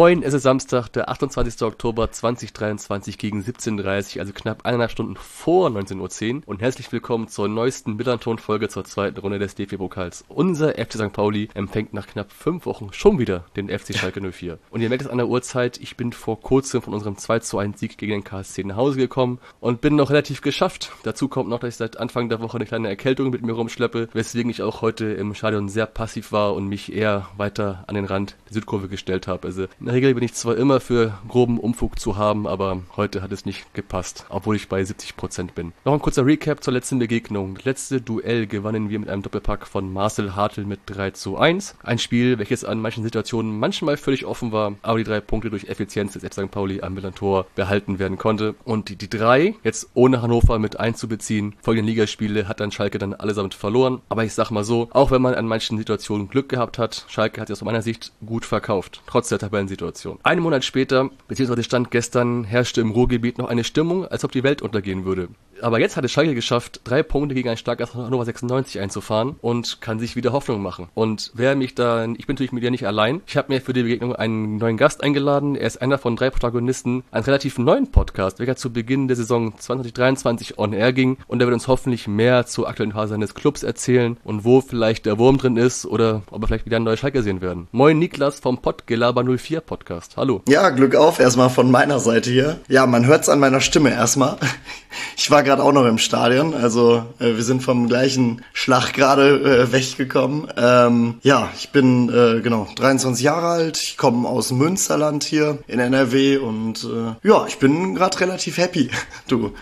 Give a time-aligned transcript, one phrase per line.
[0.00, 1.60] Moin, es ist Samstag, der 28.
[1.60, 7.28] Oktober 2023 gegen 17.30 Uhr, also knapp eineinhalb Stunden vor 19.10 Uhr und herzlich willkommen
[7.28, 10.24] zur neuesten Millanton-Folge zur zweiten Runde des DFB-Pokals.
[10.28, 11.12] Unser FC St.
[11.12, 14.58] Pauli empfängt nach knapp fünf Wochen schon wieder den FC Schalke 04.
[14.70, 17.58] Und ihr merkt es an der Uhrzeit, ich bin vor kurzem von unserem 2 zu
[17.58, 20.92] 1 Sieg gegen den KSC nach Hause gekommen und bin noch relativ geschafft.
[21.02, 24.08] Dazu kommt noch, dass ich seit Anfang der Woche eine kleine Erkältung mit mir rumschleppe,
[24.14, 28.06] weswegen ich auch heute im Stadion sehr passiv war und mich eher weiter an den
[28.06, 29.46] Rand der Südkurve gestellt habe.
[29.46, 33.22] Also in der Regel bin ich zwar immer für groben Umfug zu haben, aber heute
[33.22, 35.72] hat es nicht gepasst, obwohl ich bei 70 Prozent bin.
[35.84, 37.56] Noch ein kurzer Recap zur letzten Begegnung.
[37.56, 41.74] Das letzte Duell gewannen wir mit einem Doppelpack von Marcel Hartl mit 3 zu 1.
[41.82, 45.64] Ein Spiel, welches an manchen Situationen manchmal völlig offen war, aber die drei Punkte durch
[45.64, 46.50] Effizienz des FC St.
[46.52, 48.54] Pauli am Millantor behalten werden konnte.
[48.64, 53.14] Und die, die drei, jetzt ohne Hannover mit einzubeziehen, folgenden Ligaspiele hat dann Schalke dann
[53.14, 54.02] allesamt verloren.
[54.08, 57.40] Aber ich sag mal so, auch wenn man an manchen Situationen Glück gehabt hat, Schalke
[57.40, 59.79] hat sich aus meiner Sicht gut verkauft, trotz der Tabellensituation.
[59.80, 60.18] Situation.
[60.22, 64.42] Einen Monat später, beziehungsweise stand gestern, herrschte im Ruhrgebiet noch eine Stimmung, als ob die
[64.42, 65.28] Welt untergehen würde.
[65.62, 69.80] Aber jetzt hat es Schalke geschafft, drei Punkte gegen ein starkes Hannover 96 einzufahren und
[69.80, 70.88] kann sich wieder Hoffnung machen.
[70.94, 73.22] Und wer mich da, ich bin natürlich mit dir nicht allein.
[73.26, 75.56] Ich habe mir für die Begegnung einen neuen Gast eingeladen.
[75.56, 79.54] Er ist einer von drei Protagonisten eines relativ neuen Podcast, welcher zu Beginn der Saison
[79.58, 81.18] 2023 on air ging.
[81.26, 85.06] Und er wird uns hoffentlich mehr zur aktuellen Phase seines Clubs erzählen und wo vielleicht
[85.06, 87.68] der Wurm drin ist oder ob wir vielleicht wieder ein neues Schalke sehen werden.
[87.72, 90.16] Moin Niklas vom Podgelaber 04 Podcast.
[90.16, 90.42] Hallo.
[90.48, 92.60] Ja, Glück auf erstmal von meiner Seite hier.
[92.68, 94.36] Ja, man hört es an meiner Stimme erstmal.
[95.16, 96.54] Ich war gerade auch noch im Stadion.
[96.54, 100.46] Also äh, wir sind vom gleichen Schlag gerade äh, weggekommen.
[100.56, 103.76] Ähm, ja, ich bin äh, genau 23 Jahre alt.
[103.82, 108.90] Ich komme aus Münsterland hier in NRW und äh, ja, ich bin gerade relativ happy.
[109.26, 109.52] Du.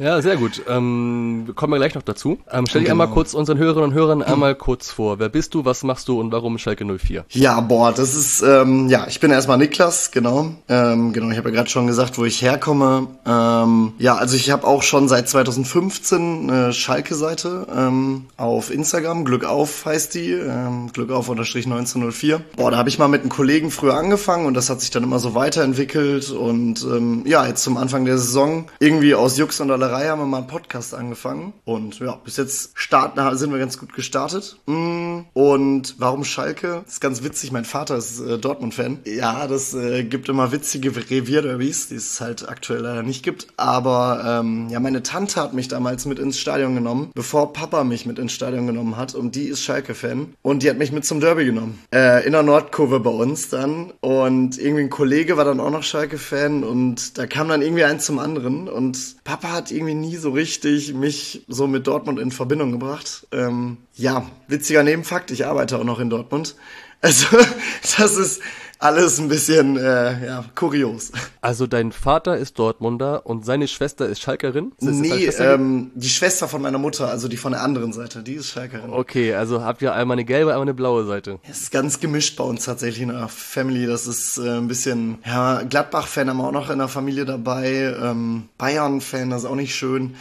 [0.00, 0.62] Ja, sehr gut.
[0.66, 2.38] Ähm, kommen wir gleich noch dazu.
[2.50, 3.02] Ähm, stell dich genau.
[3.02, 5.18] einmal kurz unseren Hörerinnen und Hörern einmal kurz vor.
[5.18, 7.26] Wer bist du, was machst du und warum Schalke 04?
[7.28, 10.52] Ja, boah, das ist, ähm, ja, ich bin erstmal Niklas, genau.
[10.70, 13.08] Ähm, genau, ich habe ja gerade schon gesagt, wo ich herkomme.
[13.26, 19.26] Ähm, ja, also ich habe auch schon seit 2015 eine Schalke-Seite ähm, auf Instagram.
[19.26, 20.32] Glück auf heißt die.
[20.32, 22.40] Ähm, Glück auf unterstrich 1904.
[22.56, 25.02] Boah, da habe ich mal mit einem Kollegen früher angefangen und das hat sich dann
[25.02, 26.30] immer so weiterentwickelt.
[26.30, 30.20] Und ähm, ja, jetzt zum Anfang der Saison irgendwie aus Jux und aller Spielerei haben
[30.20, 31.52] wir mal einen Podcast angefangen.
[31.64, 34.56] Und ja, bis jetzt starten, sind wir ganz gut gestartet.
[34.66, 36.82] Mm, und warum Schalke?
[36.84, 37.50] Das ist ganz witzig.
[37.50, 39.00] Mein Vater ist äh, Dortmund-Fan.
[39.04, 43.48] Ja, das äh, gibt immer witzige Revierderbys, die es halt aktuell leider nicht gibt.
[43.56, 48.06] Aber ähm, ja, meine Tante hat mich damals mit ins Stadion genommen, bevor Papa mich
[48.06, 49.16] mit ins Stadion genommen hat.
[49.16, 50.34] Und die ist Schalke-Fan.
[50.42, 51.80] Und die hat mich mit zum Derby genommen.
[51.92, 53.92] Äh, in der Nordkurve bei uns dann.
[53.98, 56.62] Und irgendwie ein Kollege war dann auch noch Schalke-Fan.
[56.62, 58.68] Und da kam dann irgendwie eins zum anderen.
[58.68, 63.26] Und Papa hat irgendwie nie so richtig mich so mit Dortmund in Verbindung gebracht.
[63.32, 66.56] Ähm, ja, witziger Nebenfakt, ich arbeite auch noch in Dortmund.
[67.00, 67.26] Also,
[67.98, 68.42] das ist
[68.80, 71.12] alles ein bisschen äh, ja, kurios.
[71.42, 74.72] Also dein Vater ist Dortmunder und seine Schwester ist Schalkerin?
[74.78, 78.34] Ist nee, ähm, die Schwester von meiner Mutter, also die von der anderen Seite, die
[78.34, 78.90] ist Schalkerin.
[78.90, 81.38] Okay, also habt ihr einmal eine gelbe, einmal eine blaue Seite.
[81.48, 83.86] Es ist ganz gemischt bei uns tatsächlich in der Family.
[83.86, 87.94] Das ist äh, ein bisschen, ja, Gladbach-Fan haben wir auch noch in der Familie dabei.
[88.02, 90.14] Ähm, Bayern-Fan, das ist auch nicht schön.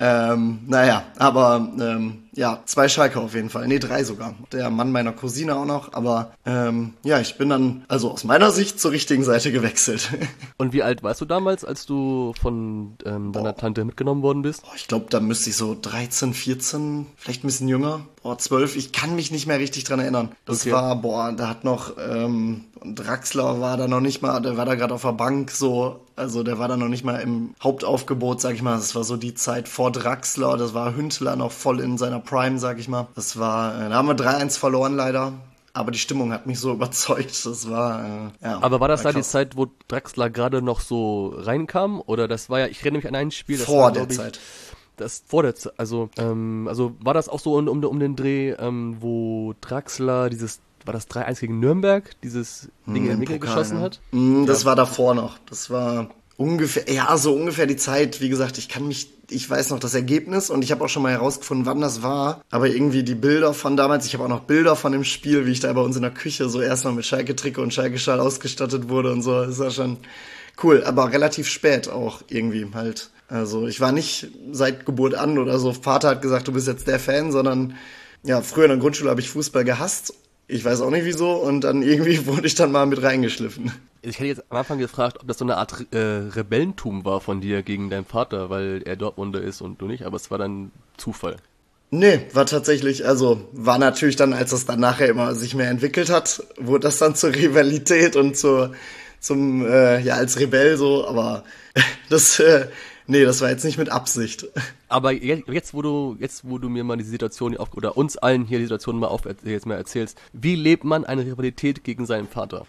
[0.00, 3.66] Ähm, naja, aber ähm, ja, zwei Schalke auf jeden Fall.
[3.66, 4.32] Nee, drei sogar.
[4.52, 5.92] Der Mann meiner Cousine auch noch.
[5.92, 10.10] Aber ähm, ja, ich bin dann also aus meiner Sicht zur richtigen Seite gewechselt.
[10.56, 13.56] Und wie alt warst du damals, als du von ähm, deiner Boah.
[13.56, 14.62] Tante mitgenommen worden bist?
[14.62, 18.02] Boah, ich glaube, da müsste ich so 13, 14, vielleicht ein bisschen jünger.
[18.22, 18.76] Boah, 12.
[18.76, 20.30] Ich kann mich nicht mehr richtig dran erinnern.
[20.44, 20.72] Das okay.
[20.72, 24.74] war, boah, da hat noch ähm, Draxler war da noch nicht mal, der war da
[24.74, 28.54] gerade auf der Bank so, also der war da noch nicht mal im Hauptaufgebot, sag
[28.54, 28.76] ich mal.
[28.76, 32.58] Das war so die Zeit vor Draxler, das war Hündler noch voll in seiner Prime,
[32.58, 33.08] sag ich mal.
[33.14, 35.32] Das war, äh, da haben wir 3-1 verloren leider.
[35.72, 37.46] Aber die Stimmung hat mich so überzeugt.
[37.46, 38.58] Das war, äh, ja.
[38.60, 42.02] Aber war das war da die Zeit, wo Draxler gerade noch so reinkam?
[42.04, 43.58] Oder das war ja, ich erinnere mich an ein Spiel.
[43.58, 44.40] vor war, der ich, Zeit.
[44.96, 48.16] Das vor der Zeit, also, ähm, also war das auch so um, um, um den
[48.16, 53.40] Dreh, ähm, wo Draxler dieses war das 3-1 gegen Nürnberg, dieses Ding hm, in den
[53.40, 54.00] geschossen hat?
[54.10, 54.66] Mm, das ja.
[54.68, 55.36] war davor noch.
[55.50, 56.08] Das war
[56.38, 58.22] ungefähr, ja, so ungefähr die Zeit.
[58.22, 61.02] Wie gesagt, ich kann mich, ich weiß noch das Ergebnis und ich habe auch schon
[61.02, 62.42] mal herausgefunden, wann das war.
[62.48, 65.52] Aber irgendwie die Bilder von damals, ich habe auch noch Bilder von dem Spiel, wie
[65.52, 69.12] ich da bei uns in der Küche so erstmal mit Schalke-Trikot und Schalke-Schal ausgestattet wurde
[69.12, 69.44] und so.
[69.44, 69.98] Das war schon
[70.62, 73.10] cool, aber relativ spät auch irgendwie halt.
[73.28, 75.72] Also ich war nicht seit Geburt an oder so.
[75.72, 77.74] Vater hat gesagt, du bist jetzt der Fan, sondern
[78.22, 80.14] ja, früher in der Grundschule habe ich Fußball gehasst
[80.48, 83.70] ich weiß auch nicht wieso und dann irgendwie wurde ich dann mal mit reingeschliffen.
[84.02, 87.40] Ich hätte jetzt am Anfang gefragt, ob das so eine Art äh, Rebellentum war von
[87.40, 90.70] dir gegen deinen Vater, weil er Dortmunder ist und du nicht, aber es war dann
[90.96, 91.36] Zufall.
[91.90, 96.10] Nee, war tatsächlich, also war natürlich dann, als das dann nachher immer sich mehr entwickelt
[96.10, 98.72] hat, wurde das dann zur Rivalität und zur,
[99.20, 101.44] zum, äh, ja, als Rebell so, aber
[102.10, 102.68] das, äh,
[103.06, 104.46] nee, das war jetzt nicht mit Absicht.
[104.88, 108.44] Aber jetzt, wo du, jetzt, wo du mir mal die Situation auf, oder uns allen
[108.44, 112.28] hier die Situation mal auf, jetzt mal erzählst, wie lebt man eine Rivalität gegen seinen
[112.28, 112.66] Vater?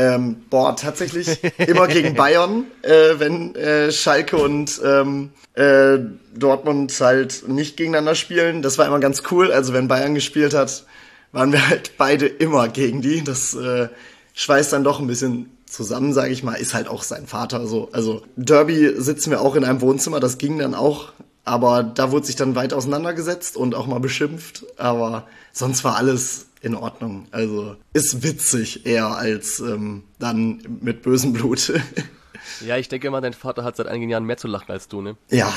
[0.00, 5.98] Ähm, boah, tatsächlich immer gegen Bayern, äh, wenn äh, Schalke und ähm, äh,
[6.34, 8.62] Dortmund halt nicht gegeneinander spielen.
[8.62, 9.52] Das war immer ganz cool.
[9.52, 10.86] Also wenn Bayern gespielt hat,
[11.32, 13.22] waren wir halt beide immer gegen die.
[13.22, 13.88] Das äh,
[14.32, 16.54] schweißt dann doch ein bisschen zusammen, sage ich mal.
[16.54, 17.90] Ist halt auch sein Vater so.
[17.92, 20.18] Also Derby sitzen wir auch in einem Wohnzimmer.
[20.18, 21.12] Das ging dann auch.
[21.44, 24.64] Aber da wurde sich dann weit auseinandergesetzt und auch mal beschimpft.
[24.78, 27.26] Aber sonst war alles in Ordnung.
[27.30, 31.72] Also ist witzig eher als ähm, dann mit bösem Blut.
[32.66, 35.00] ja, ich denke mal, dein Vater hat seit einigen Jahren mehr zu lachen als du,
[35.00, 35.16] ne?
[35.30, 35.52] Ja,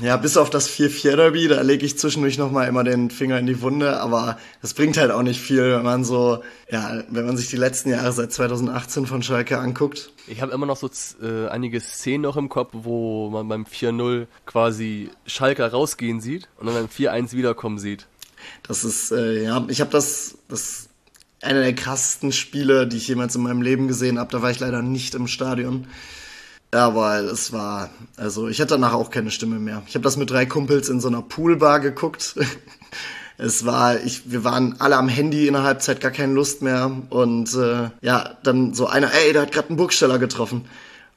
[0.00, 3.60] ja, bis auf das 4-4-Derby, da lege ich zwischendurch nochmal immer den Finger in die
[3.60, 7.48] Wunde, aber das bringt halt auch nicht viel, wenn man so, ja, wenn man sich
[7.48, 10.12] die letzten Jahre seit 2018 von Schalke anguckt.
[10.26, 10.90] Ich habe immer noch so
[11.22, 16.66] äh, einige Szenen noch im Kopf, wo man beim 4-0 quasi Schalke rausgehen sieht und
[16.66, 18.06] dann beim 4-1 wiederkommen sieht.
[18.62, 20.88] Das ist, äh, ja, ich habe das, das
[21.44, 24.32] einer der krassesten Spiele, die ich jemals in meinem Leben gesehen habe.
[24.32, 25.86] Da war ich leider nicht im Stadion.
[26.70, 29.82] Aber es war, also ich hatte danach auch keine Stimme mehr.
[29.86, 32.34] Ich habe das mit drei Kumpels in so einer Poolbar geguckt.
[33.38, 36.90] es war, ich, wir waren alle am Handy in der Halbzeit, gar keine Lust mehr.
[37.10, 40.64] Und äh, ja, dann so einer, ey, der hat gerade einen Burgsteller getroffen.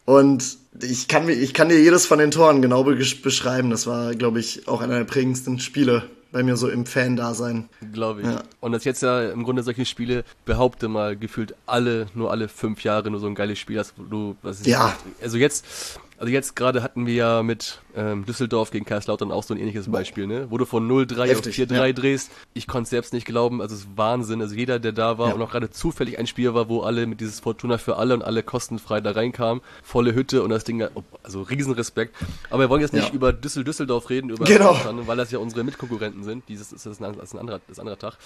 [0.05, 3.71] Und ich kann, ich kann dir jedes von den Toren genau beschreiben.
[3.71, 7.69] Das war, glaube ich, auch einer der prägendsten Spiele bei mir so im Fan-Dasein.
[7.93, 8.27] Glaube ich.
[8.27, 8.43] Ja.
[8.59, 12.83] Und das jetzt ja im Grunde solche Spiele, behaupte mal, gefühlt alle, nur alle fünf
[12.83, 14.95] Jahre nur so ein geiles Spiel hast, wo du, was ist ja.
[15.21, 19.53] Also jetzt, also jetzt gerade hatten wir ja mit ähm, Düsseldorf gegen Kaiserslautern auch so
[19.53, 20.47] ein ähnliches Beispiel, ne?
[20.49, 21.93] Wo du von 0-3 auf 4-3 ja.
[21.93, 22.31] drehst.
[22.53, 24.41] Ich konnte es selbst nicht glauben, also es ist Wahnsinn.
[24.41, 25.35] Also jeder, der da war ja.
[25.35, 28.23] und auch gerade zufällig ein Spiel war, wo alle mit dieses Fortuna für alle und
[28.23, 30.87] alle kostenfrei da reinkamen, volle Hütte und das Ding,
[31.21, 32.15] also Riesenrespekt.
[32.49, 33.13] Aber wir wollen jetzt nicht ja.
[33.13, 34.75] über Düssel Düsseldorf reden, über genau.
[35.05, 36.43] weil das ja unsere Mitkonkurrenten sind.
[36.49, 38.17] Dieses ist das ein, das ist ein anderer, das ist ein anderer Tag.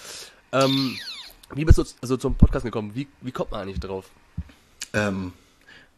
[0.52, 0.96] Ähm,
[1.54, 2.92] wie bist du also zum Podcast gekommen?
[2.94, 4.06] Wie, wie kommt man eigentlich drauf?
[4.94, 5.32] Ähm,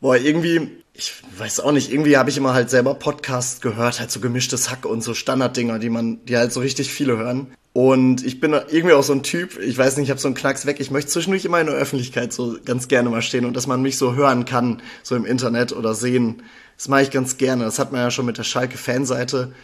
[0.05, 4.11] boah, irgendwie, ich weiß auch nicht, irgendwie habe ich immer halt selber Podcasts gehört, halt
[4.11, 7.55] so gemischtes Hack und so Standarddinger, die man, die halt so richtig viele hören.
[7.73, 10.35] Und ich bin irgendwie auch so ein Typ, ich weiß nicht, ich habe so einen
[10.35, 13.56] Knacks weg, ich möchte zwischendurch immer in der Öffentlichkeit so ganz gerne mal stehen und
[13.56, 16.43] dass man mich so hören kann, so im Internet oder sehen.
[16.77, 17.65] Das mache ich ganz gerne.
[17.65, 19.55] Das hat man ja schon mit der Schalke-Fanseite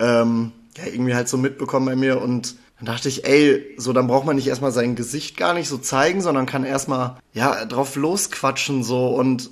[0.00, 4.06] ähm, ja, irgendwie halt so mitbekommen bei mir und dann dachte ich, ey, so dann
[4.06, 7.94] braucht man nicht erstmal sein Gesicht gar nicht so zeigen, sondern kann erstmal ja drauf
[7.94, 9.50] losquatschen so und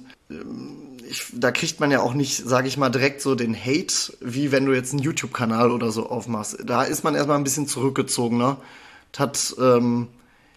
[1.09, 4.53] ich, da kriegt man ja auch nicht, sage ich mal, direkt so den Hate, wie
[4.53, 6.59] wenn du jetzt einen YouTube-Kanal oder so aufmachst.
[6.65, 8.59] Da ist man erstmal ein bisschen zurückgezogener.
[9.19, 10.07] Hat, ähm,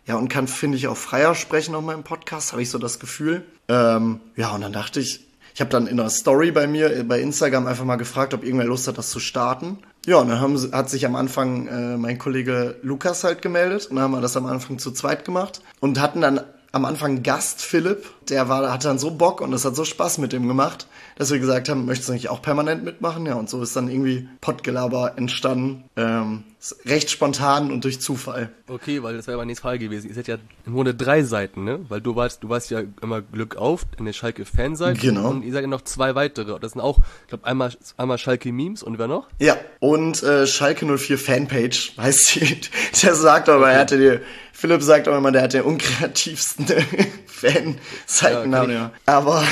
[0.06, 3.00] ja, und kann, finde ich, auch freier sprechen auf meinem Podcast, habe ich so das
[3.00, 3.44] Gefühl.
[3.68, 7.03] Ähm, ja, und dann dachte ich, ich habe dann in einer Story bei mir, äh,
[7.03, 9.80] bei Instagram einfach mal gefragt, ob irgendwer Lust hat, das zu starten.
[10.06, 13.96] Ja, und dann haben, hat sich am Anfang äh, mein Kollege Lukas halt gemeldet und
[13.96, 16.42] dann haben wir das am Anfang zu zweit gemacht und hatten dann
[16.74, 20.18] am Anfang Gast Philipp, der war, hatte dann so Bock und es hat so Spaß
[20.18, 23.25] mit dem gemacht, dass wir gesagt haben, möchtest du nicht auch permanent mitmachen?
[23.25, 25.84] Ja, und so ist dann irgendwie Pottgelaber entstanden.
[25.96, 26.44] Ähm,
[26.86, 28.50] recht spontan und durch Zufall.
[28.68, 30.08] Okay, weil das wäre aber nicht Fall gewesen.
[30.08, 31.80] Ihr seid ja im Grunde drei Seiten, ne?
[31.89, 35.00] Weil du warst, du warst ja immer Glück auf in der Schalke Fanseite.
[35.00, 35.30] Genau.
[35.30, 36.60] Und ihr seid ja noch zwei weitere.
[36.60, 39.27] Das sind auch, ich glaube, einmal, einmal Schalke Memes und wer noch?
[39.39, 42.62] Ja, und äh, Schalke 04 Fanpage, heißt sie.
[43.01, 43.74] Der sagt aber, okay.
[43.74, 44.20] er hatte die,
[44.53, 46.65] Philipp sagt auch immer, der hat den unkreativsten
[47.25, 47.80] Fan-Seitennamen,
[48.22, 48.91] ja, ja.
[49.05, 49.43] Aber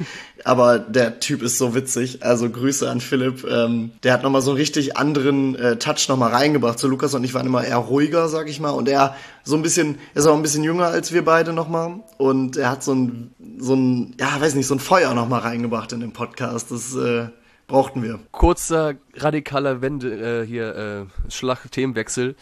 [0.44, 2.22] aber der Typ ist so witzig.
[2.22, 3.44] Also Grüße an Philipp.
[3.44, 6.78] Ähm, der hat nochmal so einen richtig anderen äh, Touch nochmal reingebracht.
[6.78, 8.70] So Lukas und ich waren immer eher ruhiger, sag ich mal.
[8.70, 12.00] Und er so ein bisschen, ist auch ein bisschen jünger als wir beide nochmal.
[12.18, 15.92] Und er hat so ein, so ein, ja, weiß nicht, so ein Feuer nochmal reingebracht
[15.92, 16.70] in den Podcast.
[16.70, 17.28] Das äh,
[17.66, 18.18] brauchten wir.
[18.32, 22.34] Kurzer radikaler Wende äh, hier, äh, Schlag, Themenwechsel.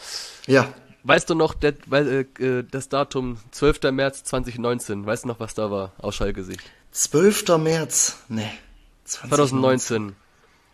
[0.46, 0.66] Ja.
[1.08, 3.92] Weißt du noch der, weil, äh, das Datum 12.
[3.92, 6.60] März 2019, weißt du noch, was da war aus Schallgesicht?
[6.92, 7.56] 12.
[7.56, 8.18] März.
[8.28, 8.50] Nee.
[9.04, 10.14] 2019.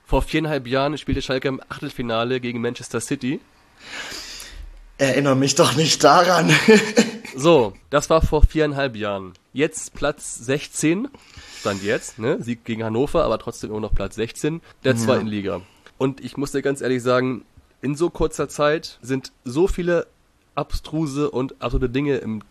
[0.05, 3.39] Vor viereinhalb Jahren spielte Schalke im Achtelfinale gegen Manchester City.
[4.99, 6.53] Erinnere mich doch nicht daran.
[7.37, 9.35] so, das war vor viereinhalb Jahren.
[9.53, 11.07] Jetzt Platz 16,
[11.61, 12.43] stand jetzt, ne?
[12.43, 15.31] Sieg gegen Hannover, aber trotzdem immer noch Platz 16 der zweiten ja.
[15.31, 15.61] Liga.
[15.97, 17.45] Und ich muss dir ganz ehrlich sagen,
[17.83, 20.09] in so kurzer Zeit sind so viele
[20.55, 22.43] abstruse und absurde Dinge im,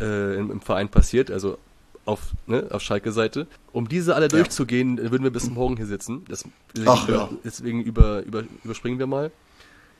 [0.00, 1.30] äh, im, im Verein passiert.
[1.30, 1.58] Also
[2.04, 3.46] auf, ne, auf Schalke-Seite.
[3.72, 6.24] Um diese alle durchzugehen, würden wir bis morgen hier sitzen.
[6.28, 6.44] Das,
[6.74, 7.28] deswegen, Ach, ja.
[7.44, 9.30] deswegen über, über, überspringen wir mal.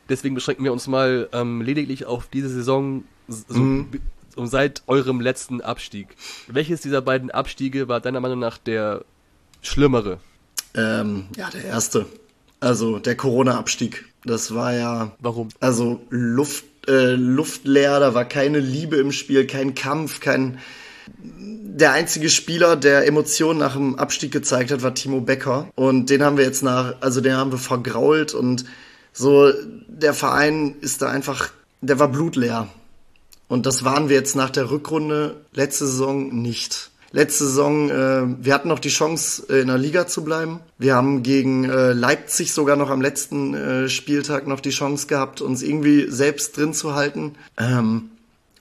[0.08, 3.88] Deswegen beschränken wir uns mal ähm, lediglich auf diese Saison so, Mhm.
[4.34, 6.08] um seit eurem letzten Abstieg.
[6.48, 9.04] Welches dieser beiden Abstiege war deiner Meinung nach der
[9.62, 10.18] schlimmere?
[10.74, 12.06] Ähm, ja, der erste.
[12.58, 14.06] Also der Corona-Abstieg.
[14.24, 15.48] Das war ja Warum?
[15.60, 20.58] Also Luft, äh, luftleer, da war keine Liebe im Spiel, kein Kampf, kein.
[21.74, 25.68] Der einzige Spieler, der Emotionen nach dem Abstieg gezeigt hat, war Timo Becker.
[25.74, 28.64] Und den haben wir jetzt nach, also den haben wir vergrault und
[29.12, 29.52] so,
[29.88, 32.68] der Verein ist da einfach, der war blutleer.
[33.48, 36.91] Und das waren wir jetzt nach der Rückrunde letzte Saison nicht.
[37.14, 40.60] Letzte Saison, äh, wir hatten noch die Chance, äh, in der Liga zu bleiben.
[40.78, 45.42] Wir haben gegen äh, Leipzig sogar noch am letzten äh, Spieltag noch die Chance gehabt,
[45.42, 47.34] uns irgendwie selbst drin zu halten.
[47.58, 48.10] Ähm,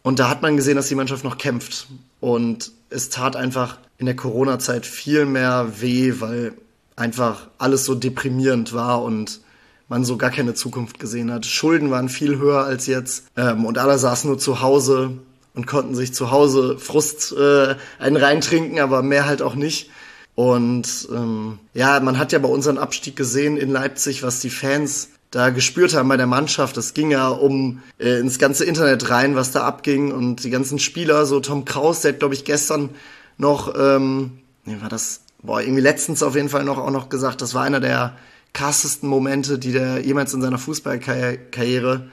[0.04, 1.88] und da hat man gesehen, dass die Mannschaft noch kämpft.
[2.20, 6.54] Und es tat einfach in der Corona-Zeit viel mehr weh, weil
[6.98, 9.40] einfach alles so deprimierend war und
[9.88, 11.46] man so gar keine Zukunft gesehen hat.
[11.46, 15.20] Schulden waren viel höher als jetzt ähm, und alle saßen nur zu Hause
[15.54, 19.90] und konnten sich zu Hause Frust äh, einen reintrinken, aber mehr halt auch nicht.
[20.36, 25.10] Und ähm, ja, man hat ja bei unserem Abstieg gesehen in Leipzig, was die Fans
[25.30, 26.78] da gespürt haben bei der Mannschaft.
[26.78, 30.80] Das ging ja um äh, ins ganze Internet rein, was da abging und die ganzen
[30.80, 32.90] Spieler, so Tom Kraus, der hat glaube ich gestern
[33.38, 37.42] noch, ähm, nee, war das, boah, irgendwie letztens auf jeden Fall noch auch noch gesagt,
[37.42, 38.16] das war einer der
[38.54, 42.10] krassesten Momente, die der jemals in seiner Fußballkarriere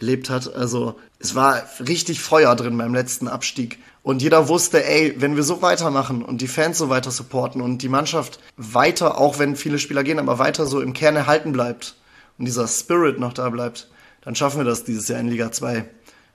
[0.00, 0.54] erlebt hat.
[0.54, 3.78] Also es war richtig Feuer drin beim letzten Abstieg.
[4.02, 7.82] Und jeder wusste, ey, wenn wir so weitermachen und die Fans so weiter supporten und
[7.82, 11.96] die Mannschaft weiter, auch wenn viele Spieler gehen, aber weiter so im Kern erhalten bleibt
[12.38, 13.88] und dieser Spirit noch da bleibt,
[14.22, 15.84] dann schaffen wir das dieses Jahr in Liga 2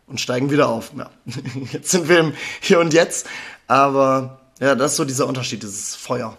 [0.08, 0.92] und steigen wieder auf.
[0.96, 1.10] Ja,
[1.72, 3.28] jetzt sind wir im Hier und Jetzt,
[3.68, 6.38] aber ja, das ist so dieser Unterschied, dieses Feuer.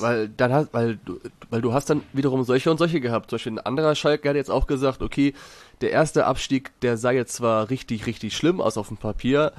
[0.00, 3.30] Weil dann hast, weil du, weil du hast dann wiederum solche und solche gehabt.
[3.30, 5.34] Zum Beispiel ein anderer Schalke hat jetzt auch gesagt, okay,
[5.80, 9.52] der erste Abstieg, der sah jetzt zwar richtig, richtig schlimm aus auf dem Papier,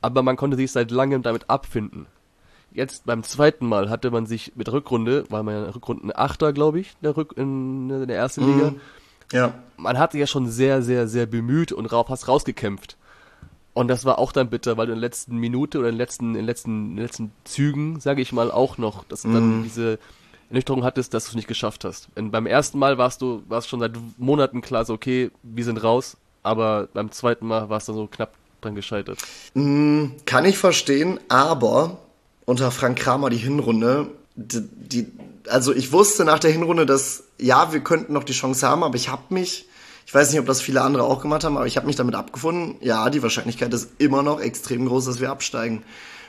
[0.00, 2.06] aber man konnte sich seit langem damit abfinden.
[2.74, 6.80] Jetzt beim zweiten Mal hatte man sich mit Rückrunde, war man ja Rückrunden Achter, glaube
[6.80, 8.74] ich, der Rück, in, in der ersten Liga.
[9.32, 12.96] ja, Man hat sich ja schon sehr, sehr, sehr bemüht und rauf, fast rausgekämpft.
[13.74, 15.98] Und das war auch dann bitter, weil du in der letzten Minute oder in den
[15.98, 19.32] letzten, in den letzten, in den letzten Zügen, sage ich mal, auch noch, dass du
[19.32, 19.98] dann diese
[20.50, 22.08] Ernüchterung hattest, dass du es nicht geschafft hast.
[22.14, 25.82] Und beim ersten Mal warst du, warst schon seit Monaten klar, so okay, wir sind
[25.82, 29.18] raus, aber beim zweiten Mal warst du so knapp dran gescheitert.
[29.54, 31.98] Kann ich verstehen, aber
[32.44, 35.06] unter Frank Kramer die Hinrunde, die, die,
[35.48, 38.96] also ich wusste nach der Hinrunde, dass ja, wir könnten noch die Chance haben, aber
[38.96, 39.66] ich habe mich,
[40.06, 42.14] ich weiß nicht, ob das viele andere auch gemacht haben, aber ich habe mich damit
[42.14, 45.84] abgefunden, ja, die Wahrscheinlichkeit ist immer noch extrem groß, dass wir absteigen.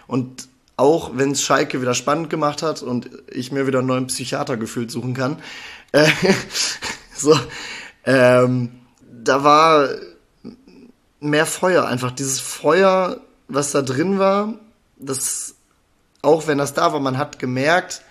[0.08, 4.08] Und auch wenn es Schalke wieder spannend gemacht hat und ich mir wieder einen neuen
[4.08, 5.38] Psychiater gefühlt suchen kann,
[5.92, 6.08] äh,
[7.16, 7.38] so,
[8.06, 8.72] ähm,
[9.24, 9.90] da war
[11.20, 14.56] mehr Feuer, einfach dieses Feuer, was da drin war,
[14.98, 15.56] das,
[16.22, 18.02] auch wenn das da war, man hat gemerkt,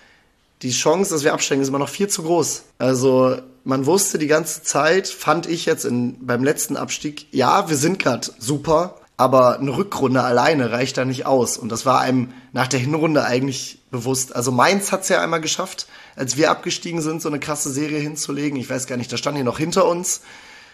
[0.63, 2.63] die Chance, dass wir absteigen, ist immer noch viel zu groß.
[2.77, 7.77] Also man wusste die ganze Zeit, fand ich jetzt in, beim letzten Abstieg, ja, wir
[7.77, 11.57] sind gerade super, aber eine Rückrunde alleine reicht da nicht aus.
[11.57, 14.35] Und das war einem nach der Hinrunde eigentlich bewusst.
[14.35, 18.59] Also Mainz hat's ja einmal geschafft, als wir abgestiegen sind, so eine krasse Serie hinzulegen.
[18.59, 20.21] Ich weiß gar nicht, da stand hier noch hinter uns.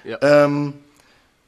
[0.04, 0.18] Ja.
[0.22, 0.74] Ähm,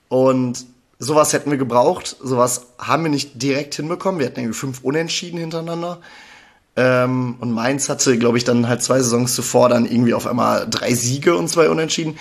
[0.10, 0.66] und
[1.00, 2.18] sowas hätten wir gebraucht.
[2.22, 4.20] Sowas haben wir nicht direkt hinbekommen.
[4.20, 6.00] Wir hatten irgendwie fünf Unentschieden hintereinander.
[6.76, 10.68] Ähm, und Mainz hatte, glaube ich, dann halt zwei Saisons zuvor dann irgendwie auf einmal
[10.70, 12.18] drei Siege und zwei Unentschieden.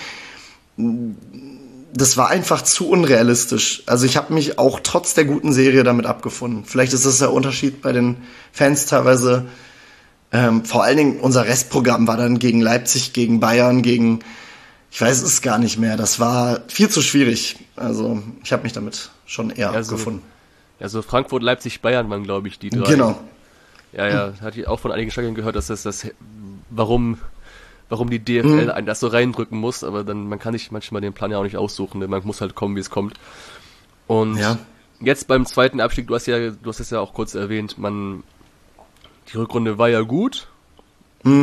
[1.92, 3.83] Das war einfach zu unrealistisch.
[3.87, 6.64] Also ich habe mich auch trotz der guten Serie damit abgefunden.
[6.64, 8.16] Vielleicht ist das der Unterschied bei den
[8.52, 9.47] Fans teilweise.
[10.33, 14.21] Ähm, vor allen Dingen unser Restprogramm war dann gegen Leipzig, gegen Bayern, gegen
[14.92, 15.97] ich weiß es gar nicht mehr.
[15.97, 17.57] Das war viel zu schwierig.
[17.76, 20.23] Also ich habe mich damit schon eher Also, abgefunden.
[20.80, 22.90] Also Frankfurt, Leipzig, Bayern waren, glaube ich, die drei.
[22.90, 23.19] Genau.
[23.93, 26.09] Ja, ja, hatte ich auch von einigen Stadien gehört, dass das, das
[26.71, 27.19] warum,
[27.89, 31.13] warum die DFL einen das so reindrücken muss, aber dann, man kann sich manchmal den
[31.13, 33.19] Plan ja auch nicht aussuchen, denn man muss halt kommen, wie es kommt.
[34.07, 34.59] Und Ja.
[35.01, 38.23] jetzt beim zweiten Abstieg, du hast ja, du hast es ja auch kurz erwähnt, man,
[39.33, 40.47] die Rückrunde war ja gut,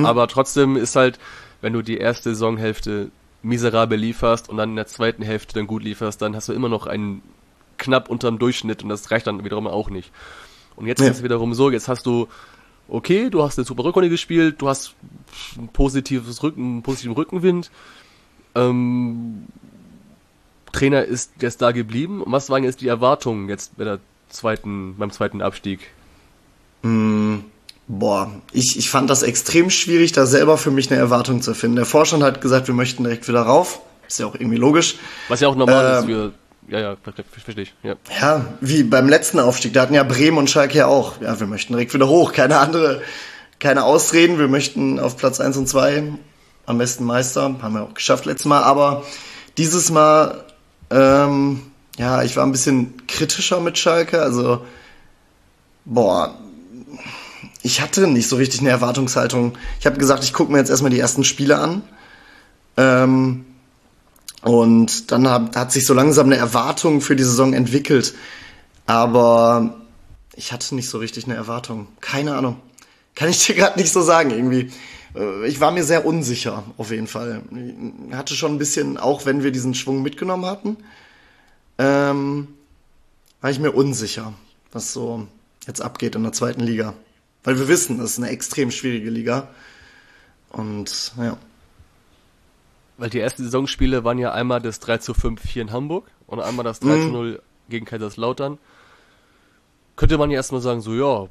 [0.06, 1.20] aber trotzdem ist halt,
[1.62, 3.12] wenn du die erste Saisonhälfte
[3.44, 6.70] miserabel lieferst und dann in der zweiten Hälfte dann gut lieferst, dann hast du immer
[6.70, 7.22] noch einen
[7.78, 10.12] knapp unterm Durchschnitt und das reicht dann wiederum auch nicht.
[10.78, 11.08] Und jetzt Ja.
[11.08, 12.28] ist es wiederum so, jetzt hast du,
[12.88, 14.96] okay, du hast eine super Rückrunde gespielt, du hast
[15.58, 17.70] ein positives Rücken, einen positiven Rückenwind,
[18.56, 19.48] ähm,
[20.72, 22.22] Trainer ist jetzt da geblieben.
[22.22, 25.80] Und was waren jetzt die Erwartungen jetzt bei der zweiten, beim zweiten Abstieg?
[26.84, 27.44] Hm,
[27.88, 31.78] boah, ich, ich fand das extrem schwierig, da selber für mich eine Erwartung zu finden.
[31.78, 33.82] Der Vorstand hat gesagt, wir möchten direkt wieder rauf.
[34.08, 34.96] Ist ja auch irgendwie logisch.
[35.28, 36.34] Was ja auch normal ähm, ist für
[36.68, 36.98] ja, ja,
[37.32, 37.74] verstehe ich.
[37.84, 37.96] Ja.
[38.20, 41.22] ja, wie beim letzten Aufstieg, da hatten ja Bremen und Schalke ja auch.
[41.22, 42.34] Ja, wir möchten direkt wieder hoch.
[42.34, 43.02] Keine andere,
[43.60, 44.38] keine Ausreden.
[44.38, 46.04] Wir möchten auf Platz eins und zwei
[46.66, 47.56] am besten Meister.
[47.62, 48.64] Haben wir auch geschafft letztes Mal.
[48.64, 49.06] Aber
[49.58, 50.44] dieses Mal,
[50.92, 51.62] ähm,
[51.98, 54.22] ja, ich war ein bisschen kritischer mit Schalke.
[54.22, 54.66] Also,
[55.86, 56.36] boah,
[57.64, 59.58] ich hatte nicht so richtig eine Erwartungshaltung.
[59.80, 61.82] Ich habe gesagt, ich gucke mir jetzt erstmal die ersten Spiele an.
[62.78, 63.47] Ähm,
[64.48, 68.14] und dann hat, hat sich so langsam eine Erwartung für die Saison entwickelt.
[68.86, 69.82] Aber
[70.38, 71.90] ich hatte nicht so richtig eine Erwartung.
[72.00, 72.56] Keine Ahnung.
[73.14, 74.72] Kann ich dir gerade nicht so sagen irgendwie.
[75.16, 77.42] Äh, ich war mir sehr unsicher, auf jeden Fall.
[78.10, 80.78] Ich hatte schon ein bisschen, auch wenn wir diesen Schwung mitgenommen hatten,
[81.78, 82.48] ähm,
[83.42, 84.34] war ich mir unsicher,
[84.72, 85.28] was so
[85.66, 86.94] jetzt abgeht in der zweiten Liga.
[87.44, 89.50] Weil wir wissen, das ist eine extrem schwierige Liga.
[90.52, 91.38] Und ja.
[92.98, 96.40] Weil die ersten Saisonspiele waren ja einmal das 3 zu 5 hier in Hamburg und
[96.40, 97.38] einmal das 3 zu 0 mhm.
[97.70, 98.58] gegen Kaiserslautern.
[99.96, 101.30] Könnte man ja erstmal sagen, so ja,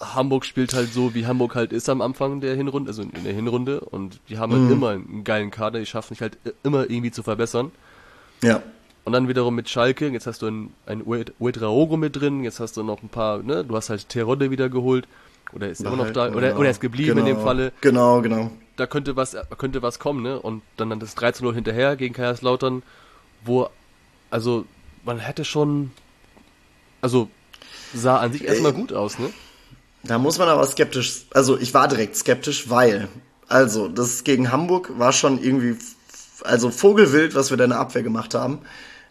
[0.00, 3.32] Hamburg spielt halt so, wie Hamburg halt ist am Anfang der Hinrunde, also in der
[3.32, 4.72] Hinrunde und die haben halt mhm.
[4.72, 7.72] immer einen geilen Kader, die schaffen sich halt immer irgendwie zu verbessern.
[8.42, 8.62] Ja.
[9.04, 11.02] Und dann wiederum mit Schalke, jetzt hast du einen, einen
[11.38, 14.68] Uedraogo mit drin, jetzt hast du noch ein paar, ne, du hast halt Terodde wieder
[14.68, 15.06] geholt,
[15.52, 16.56] oder ist immer noch da, oder, genau.
[16.58, 17.26] oder er ist geblieben genau.
[17.26, 17.72] in dem Falle.
[17.80, 20.40] Genau, genau da könnte was, könnte was kommen, ne?
[20.40, 22.82] Und dann, dann das 13 0 hinterher gegen Kaiserslautern,
[23.44, 23.68] wo,
[24.30, 24.66] also,
[25.04, 25.90] man hätte schon,
[27.00, 27.28] also,
[27.94, 29.30] sah an sich erstmal gut aus, ne?
[30.04, 33.08] Da muss man aber skeptisch, also ich war direkt skeptisch, weil,
[33.48, 35.76] also, das gegen Hamburg war schon irgendwie,
[36.44, 38.60] also Vogelwild, was wir da in der Abwehr gemacht haben.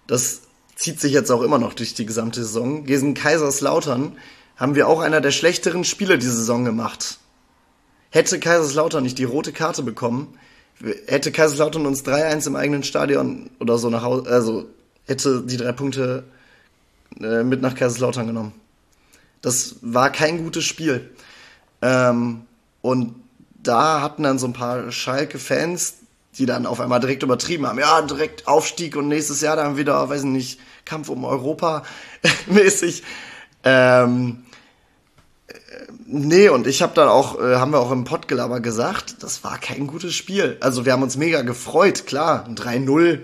[0.07, 0.41] Das
[0.75, 2.85] zieht sich jetzt auch immer noch durch die gesamte Saison.
[2.85, 4.17] Gegen Kaiserslautern
[4.55, 7.19] haben wir auch einer der schlechteren Spiele die Saison gemacht.
[8.09, 10.37] Hätte Kaiserslautern nicht die rote Karte bekommen,
[11.07, 14.65] hätte Kaiserslautern uns 3-1 im eigenen Stadion oder so nach Hause, also
[15.05, 16.23] hätte die drei Punkte
[17.19, 18.53] äh, mit nach Kaiserslautern genommen.
[19.41, 21.09] Das war kein gutes Spiel.
[21.81, 22.41] Ähm,
[22.81, 23.15] und
[23.61, 25.95] da hatten dann so ein paar Schalke-Fans,
[26.37, 27.79] die dann auf einmal direkt übertrieben haben.
[27.79, 31.83] Ja, direkt Aufstieg und nächstes Jahr dann wieder, weiß ich nicht, Kampf um Europa
[32.47, 33.03] mäßig.
[33.63, 34.44] Ähm,
[36.07, 39.57] Nee, und ich habe dann auch, äh, haben wir auch im Pottgelaber gesagt, das war
[39.59, 40.57] kein gutes Spiel.
[40.59, 43.19] Also wir haben uns mega gefreut, klar, ein 3-0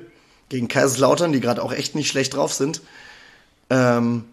[0.50, 2.82] gegen Kaiserslautern, die gerade auch echt nicht schlecht drauf sind.
[3.70, 4.26] Ähm,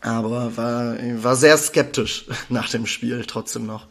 [0.00, 3.86] aber war, war sehr skeptisch nach dem Spiel trotzdem noch.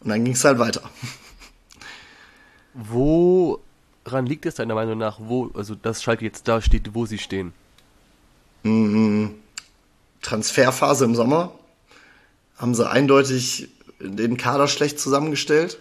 [0.00, 0.82] Und dann ging es halt weiter.
[2.74, 7.18] Woran liegt es deiner Meinung nach, wo, also dass Schalke jetzt da steht, wo sie
[7.18, 7.52] stehen?
[8.62, 9.34] Mhm.
[10.22, 11.52] Transferphase im Sommer,
[12.56, 13.68] haben sie eindeutig
[14.00, 15.78] den Kader schlecht zusammengestellt.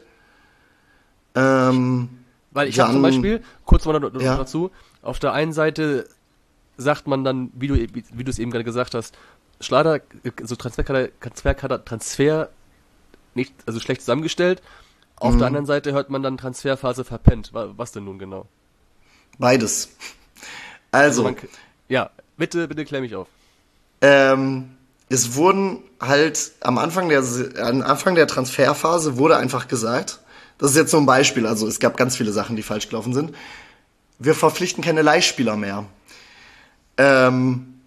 [1.36, 2.10] Ähm,
[2.52, 4.38] Weil ich habe zum Beispiel, kurz mal noch ja.
[4.38, 6.08] dazu, auf der einen Seite
[6.78, 9.18] sagt man dann, wie du wie du es eben gerade gesagt hast,
[9.62, 10.02] Schlader,
[10.44, 12.50] so Transferkader, Transferkader, Transfer
[13.34, 14.62] nicht, also schlecht zusammengestellt.
[15.18, 15.40] Auf mhm.
[15.40, 17.52] der anderen Seite hört man dann Transferphase verpennt.
[17.54, 18.48] Was denn nun genau?
[19.38, 19.96] Beides.
[20.92, 21.36] Also, also man,
[21.88, 23.28] ja, bitte, bitte klär mich auf.
[24.02, 24.76] Ähm,
[25.10, 27.24] es wurden halt am Anfang der,
[27.62, 30.20] am Anfang der Transferphase wurde einfach gesagt,
[30.58, 33.14] das ist jetzt so ein Beispiel, also es gab ganz viele Sachen, die falsch gelaufen
[33.14, 33.36] sind.
[34.20, 35.86] Wir verpflichten keine Leihspieler mehr.
[36.98, 37.82] Ähm,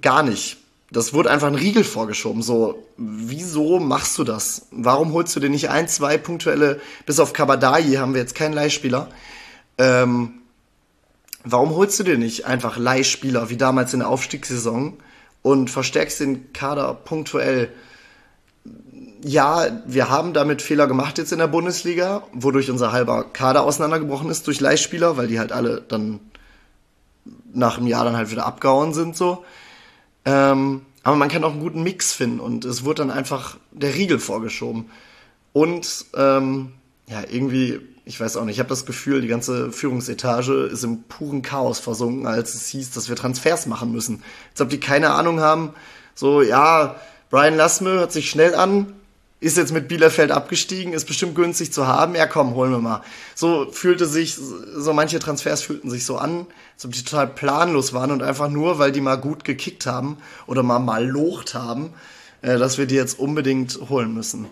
[0.00, 0.58] gar nicht.
[0.90, 2.42] Das wurde einfach ein Riegel vorgeschoben.
[2.42, 4.66] So, wieso machst du das?
[4.70, 8.54] Warum holst du dir nicht ein, zwei punktuelle, bis auf Kabadai haben wir jetzt keinen
[8.54, 9.08] Leihspieler.
[9.76, 10.40] Ähm,
[11.44, 14.98] warum holst du dir nicht einfach Leihspieler, wie damals in der Aufstiegssaison?
[15.42, 17.72] Und verstärkst den Kader punktuell.
[19.22, 24.30] Ja, wir haben damit Fehler gemacht jetzt in der Bundesliga, wodurch unser halber Kader auseinandergebrochen
[24.30, 26.20] ist durch Leihspieler, weil die halt alle dann
[27.52, 29.44] nach einem Jahr dann halt wieder abgehauen sind so.
[30.24, 33.94] Ähm, aber man kann auch einen guten Mix finden und es wurde dann einfach der
[33.94, 34.90] Riegel vorgeschoben.
[35.52, 36.72] Und ähm,
[37.08, 41.02] ja, irgendwie ich weiß auch nicht, ich habe das Gefühl, die ganze Führungsetage ist im
[41.02, 44.22] puren Chaos versunken, als es hieß, dass wir Transfers machen müssen.
[44.52, 45.74] Als ob die keine Ahnung haben,
[46.14, 46.96] so, ja,
[47.28, 48.94] Brian Lassme hört sich schnell an,
[49.40, 53.02] ist jetzt mit Bielefeld abgestiegen, ist bestimmt günstig zu haben, ja komm, holen wir mal.
[53.34, 57.92] So fühlte sich, so manche Transfers fühlten sich so an, als ob die total planlos
[57.92, 60.16] waren und einfach nur, weil die mal gut gekickt haben
[60.46, 61.92] oder mal mal locht haben,
[62.40, 64.46] äh, dass wir die jetzt unbedingt holen müssen.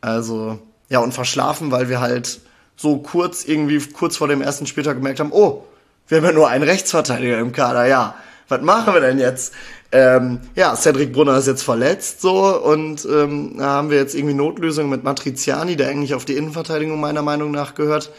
[0.00, 0.58] Also,
[0.88, 2.40] ja, und verschlafen, weil wir halt
[2.82, 5.64] so kurz irgendwie kurz vor dem ersten Spieltag gemerkt haben, oh,
[6.08, 8.16] wir haben ja nur einen Rechtsverteidiger im Kader, ja,
[8.48, 9.54] was machen wir denn jetzt?
[9.92, 14.34] Ähm, ja, Cedric Brunner ist jetzt verletzt so und ähm, da haben wir jetzt irgendwie
[14.34, 18.10] Notlösungen mit Matriziani, der eigentlich auf die Innenverteidigung meiner Meinung nach gehört.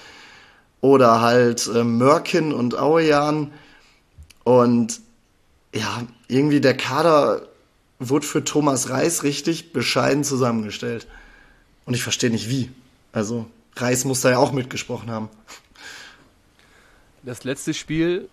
[0.82, 3.52] Oder halt äh, Mörkin und Auejan.
[4.43, 4.99] Und
[5.73, 7.43] ja, irgendwie der Kader
[7.99, 11.08] wurde für Thomas Reis richtig bescheiden zusammengestellt.
[11.86, 12.69] Und ich verstehe nicht wie.
[13.13, 15.29] Also, Reis muss da ja auch mitgesprochen haben.
[17.23, 18.29] Das letzte Spiel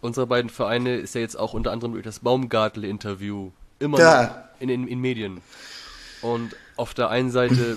[0.00, 4.48] unserer beiden Vereine ist ja jetzt auch unter anderem durch das Baumgartel-Interview immer Ja.
[4.58, 5.40] in, in Medien.
[6.22, 7.76] Und auf der einen Seite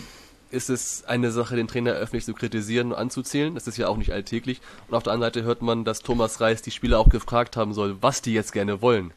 [0.51, 3.53] ist es eine Sache, den Trainer öffentlich zu kritisieren und anzuzählen.
[3.53, 4.61] Das ist ja auch nicht alltäglich.
[4.87, 7.73] Und auf der anderen Seite hört man, dass Thomas Reis die Spieler auch gefragt haben
[7.73, 9.11] soll, was die jetzt gerne wollen.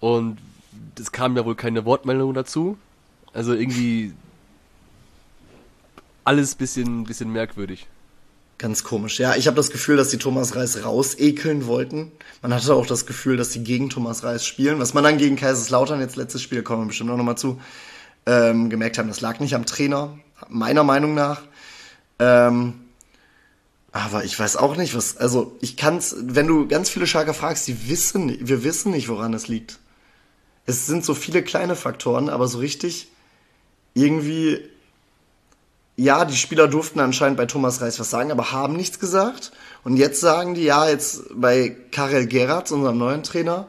[0.00, 0.38] Und
[0.98, 2.76] es kam ja wohl keine Wortmeldung dazu.
[3.32, 4.12] Also irgendwie
[6.30, 7.88] alles bisschen, bisschen merkwürdig.
[8.56, 9.18] Ganz komisch.
[9.18, 12.12] Ja, ich habe das Gefühl, dass die Thomas Reis rausekeln wollten.
[12.40, 14.78] Man hatte auch das Gefühl, dass sie gegen Thomas Reis spielen.
[14.78, 17.60] Was man dann gegen Kaiserslautern, jetzt letztes Spiel, kommen wir bestimmt auch nochmal zu,
[18.26, 21.42] ähm, gemerkt haben, das lag nicht am Trainer, meiner Meinung nach.
[22.20, 22.74] Ähm,
[23.90, 27.66] aber ich weiß auch nicht, was, also ich kann's, wenn du ganz viele Schalker fragst,
[27.66, 29.80] die wissen, wir wissen nicht, woran es liegt.
[30.66, 33.08] Es sind so viele kleine Faktoren, aber so richtig
[33.94, 34.60] irgendwie
[36.00, 39.52] ja, die Spieler durften anscheinend bei Thomas Reis was sagen, aber haben nichts gesagt.
[39.84, 43.68] Und jetzt sagen die, ja, jetzt bei Karel Geratz, unserem neuen Trainer,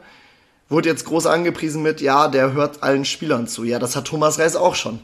[0.70, 3.65] wurde jetzt groß angepriesen mit, ja, der hört allen Spielern zu.
[3.65, 5.02] Ja, das hat Thomas Reis auch schon.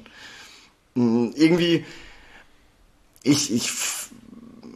[0.96, 1.86] Hm, Irgendwie,
[3.24, 3.72] ich, ich,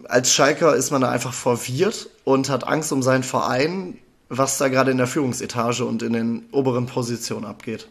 [0.09, 4.67] als Schalker ist man da einfach verwirrt und hat Angst um seinen Verein, was da
[4.67, 7.87] gerade in der Führungsetage und in den oberen Positionen abgeht.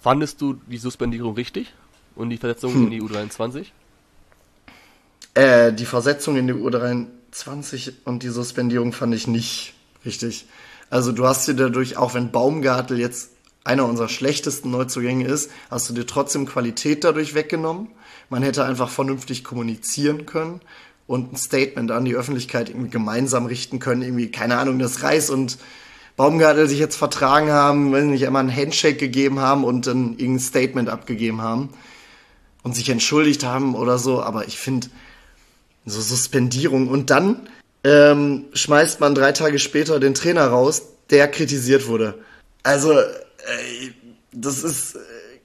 [0.00, 1.72] Fandest du die Suspendierung richtig?
[2.20, 3.66] Und die Versetzung in die U23?
[5.32, 9.72] Äh, die Versetzung in die U23 und die Suspendierung fand ich nicht
[10.04, 10.46] richtig.
[10.90, 13.30] Also du hast dir dadurch, auch wenn Baumgartel jetzt
[13.64, 17.88] einer unserer schlechtesten Neuzugänge ist, hast du dir trotzdem Qualität dadurch weggenommen.
[18.28, 20.60] Man hätte einfach vernünftig kommunizieren können
[21.06, 24.02] und ein Statement an die Öffentlichkeit irgendwie gemeinsam richten können.
[24.02, 25.56] Irgendwie, keine Ahnung, dass Reis und
[26.16, 30.40] Baumgartel sich jetzt vertragen haben, weiß nicht, einmal einen Handshake gegeben haben und dann irgendein
[30.40, 31.70] Statement abgegeben haben
[32.62, 34.88] und sich entschuldigt haben oder so, aber ich finde
[35.86, 37.48] so Suspendierung und dann
[37.84, 42.18] ähm, schmeißt man drei Tage später den Trainer raus, der kritisiert wurde.
[42.62, 43.06] Also äh,
[44.32, 44.98] das ist äh,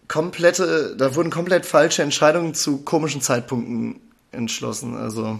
[0.09, 4.01] komplette, da wurden komplett falsche Entscheidungen zu komischen Zeitpunkten
[4.31, 4.95] entschlossen.
[4.97, 5.39] Also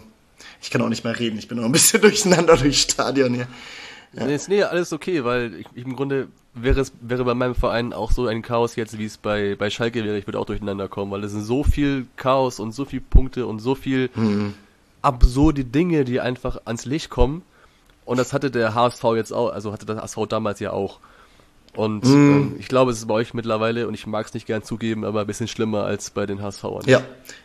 [0.62, 3.48] ich kann auch nicht mehr reden, ich bin auch ein bisschen durcheinander durchs Stadion hier.
[4.14, 7.56] Nee, ist- nee, alles okay, weil ich, ich im Grunde wäre es wäre bei meinem
[7.56, 10.18] Verein auch so ein Chaos jetzt, wie es bei, bei Schalke wäre.
[10.18, 13.46] Ich würde auch durcheinander kommen, weil es sind so viel Chaos und so viel Punkte
[13.46, 14.10] und so viel
[15.02, 17.44] absurde Dinge, die einfach ans Licht kommen.
[18.06, 21.00] Und das hatte der HSV jetzt auch, also hatte der HSV damals ja auch.
[21.76, 24.64] Und ähm, ich glaube, es ist bei euch mittlerweile, und ich mag es nicht gern
[24.64, 26.84] zugeben, aber ein bisschen schlimmer als bei den HSVern.
[26.86, 27.02] Ja,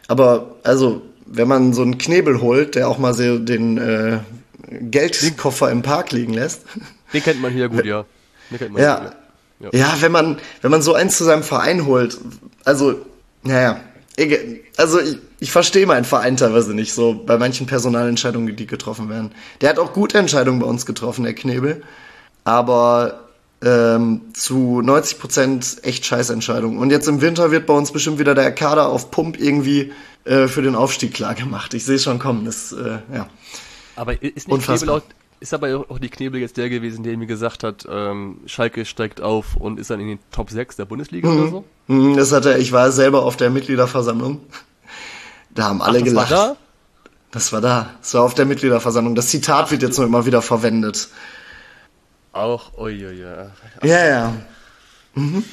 [0.06, 4.20] aber also, wenn man so einen Knebel holt, der auch mal so den äh,
[4.68, 6.64] Geldkoffer im Park liegen lässt.
[7.12, 8.04] Den kennt man hier gut, ja.
[8.50, 9.12] Man Ja.
[9.60, 9.68] Ja.
[9.72, 12.18] Ja, wenn man, wenn man so eins zu seinem Verein holt,
[12.64, 12.94] also,
[13.42, 13.80] naja,
[14.76, 19.32] also ich, ich verstehe meinen Verein teilweise nicht so bei manchen Personalentscheidungen, die getroffen werden.
[19.60, 21.82] Der hat auch gute Entscheidungen bei uns getroffen, der Knebel,
[22.44, 23.28] aber
[23.62, 26.78] ähm, zu 90 Prozent echt Scheißentscheidungen.
[26.78, 29.92] Und jetzt im Winter wird bei uns bestimmt wieder der Kader auf Pump irgendwie
[30.24, 31.74] äh, für den Aufstieg klar gemacht.
[31.74, 32.46] Ich sehe es schon kommen.
[32.46, 33.28] Das, äh, ja.
[33.96, 35.00] Aber ist nicht Unfassbar.
[35.00, 38.38] Knebel auch, ist aber auch die Knebel jetzt der gewesen, der mir gesagt hat, ähm,
[38.46, 41.64] Schalke steigt auf und ist dann in den Top 6 der Bundesliga oder so?
[41.88, 44.40] Hm, Das hat er, ich war selber auf der Mitgliederversammlung.
[45.52, 46.30] Da haben alle Das war gelacht.
[46.32, 46.56] da?
[47.32, 47.90] Das war da.
[48.00, 49.14] Das war auf der Mitgliederversammlung.
[49.14, 51.08] Das Zitat wird jetzt nur immer wieder verwendet.
[52.32, 53.24] Auch, uiuiui.
[53.82, 54.32] Ja, ja.
[55.14, 55.44] Mhm.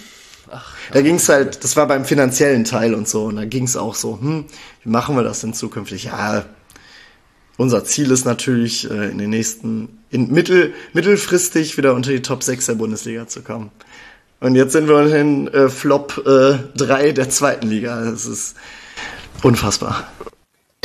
[0.93, 4.17] Da ging's halt, das war beim finanziellen Teil und so, und da ging's auch so,
[4.19, 4.45] hm,
[4.83, 6.05] wie machen wir das denn zukünftig?
[6.05, 6.45] Ja,
[7.57, 12.43] unser Ziel ist natürlich, äh, in den nächsten, in mittel, mittelfristig wieder unter die Top
[12.43, 13.71] 6 der Bundesliga zu kommen.
[14.39, 18.03] Und jetzt sind wir den äh, Flop äh, 3 der zweiten Liga.
[18.03, 18.55] Das ist
[19.41, 20.07] unfassbar.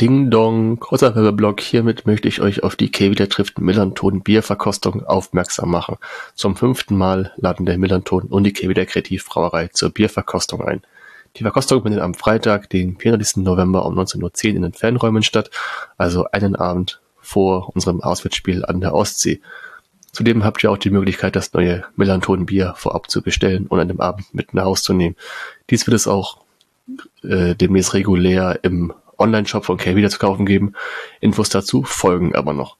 [0.01, 1.61] Ding Dong, kurzer Werbeblock.
[1.61, 5.97] Hiermit möchte ich euch auf die K-Wieder trifft Millanton Bierverkostung aufmerksam machen.
[6.33, 10.81] Zum fünften Mal laden der Millanton und die K-Wieder Kreativbrauerei zur Bierverkostung ein.
[11.35, 13.43] Die Verkostung findet am Freitag, den 24.
[13.43, 15.49] November um 19.10 Uhr in den Fanräumen statt,
[15.97, 19.41] also einen Abend vor unserem Auswärtsspiel an der Ostsee.
[20.11, 23.87] Zudem habt ihr auch die Möglichkeit, das neue Millanton Bier vorab zu bestellen und an
[23.87, 25.15] dem Abend mit nach Hause zu nehmen.
[25.71, 26.37] Dies wird es auch
[27.23, 30.73] äh, demnächst regulär im Online-Shop von K wieder zu kaufen geben.
[31.19, 32.77] Infos dazu folgen aber noch.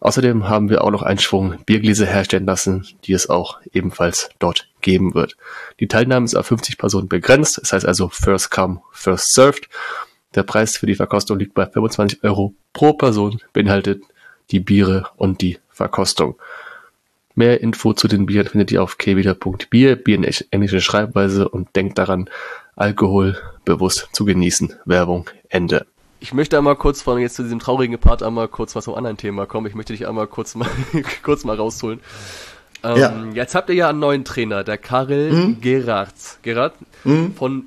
[0.00, 4.68] Außerdem haben wir auch noch einen Schwung Biergläser herstellen lassen, die es auch ebenfalls dort
[4.80, 5.36] geben wird.
[5.80, 9.68] Die Teilnahme ist auf 50 Personen begrenzt, das heißt also First Come, First Served.
[10.34, 14.02] Der Preis für die Verkostung liegt bei 25 Euro pro Person, beinhaltet
[14.50, 16.36] die Biere und die Verkostung.
[17.34, 21.98] Mehr Info zu den Bieren findet ihr auf kwwieder.bier, Bier in englischer Schreibweise und denkt
[21.98, 22.28] daran,
[22.74, 24.74] Alkohol bewusst zu genießen.
[24.84, 25.86] Werbung Ende.
[26.20, 29.16] Ich möchte einmal kurz von jetzt zu diesem traurigen Part einmal kurz was zum anderen
[29.16, 29.66] Thema kommen.
[29.66, 30.68] Ich möchte dich einmal kurz mal
[31.22, 32.00] kurz mal rausholen.
[32.82, 33.24] Ähm, ja.
[33.34, 35.60] Jetzt habt ihr ja einen neuen Trainer, der Karel mhm.
[35.60, 36.14] Gerard.
[36.42, 37.34] Gerard mhm.
[37.34, 37.64] von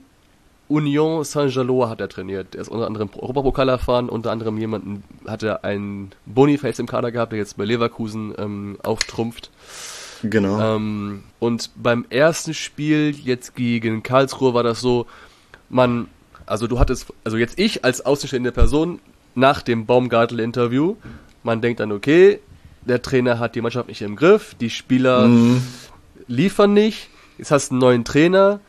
[0.67, 2.55] Union Saint-Gelo hat er trainiert.
[2.55, 7.11] Er ist unter anderem Europapokal erfahren, unter anderem jemanden hat er einen Boniface im Kader
[7.11, 9.51] gehabt, der jetzt bei Leverkusen ähm, auftrumpft.
[10.23, 10.75] Genau.
[10.75, 15.07] Ähm, und beim ersten Spiel jetzt gegen Karlsruhe war das so,
[15.69, 16.07] man
[16.51, 18.99] also du hattest, also jetzt ich als außenstehende Person
[19.35, 20.97] nach dem Baumgartel-Interview,
[21.43, 22.39] man denkt dann, okay,
[22.81, 25.63] der Trainer hat die Mannschaft nicht im Griff, die Spieler mhm.
[26.27, 28.59] liefern nicht, jetzt hast du einen neuen Trainer,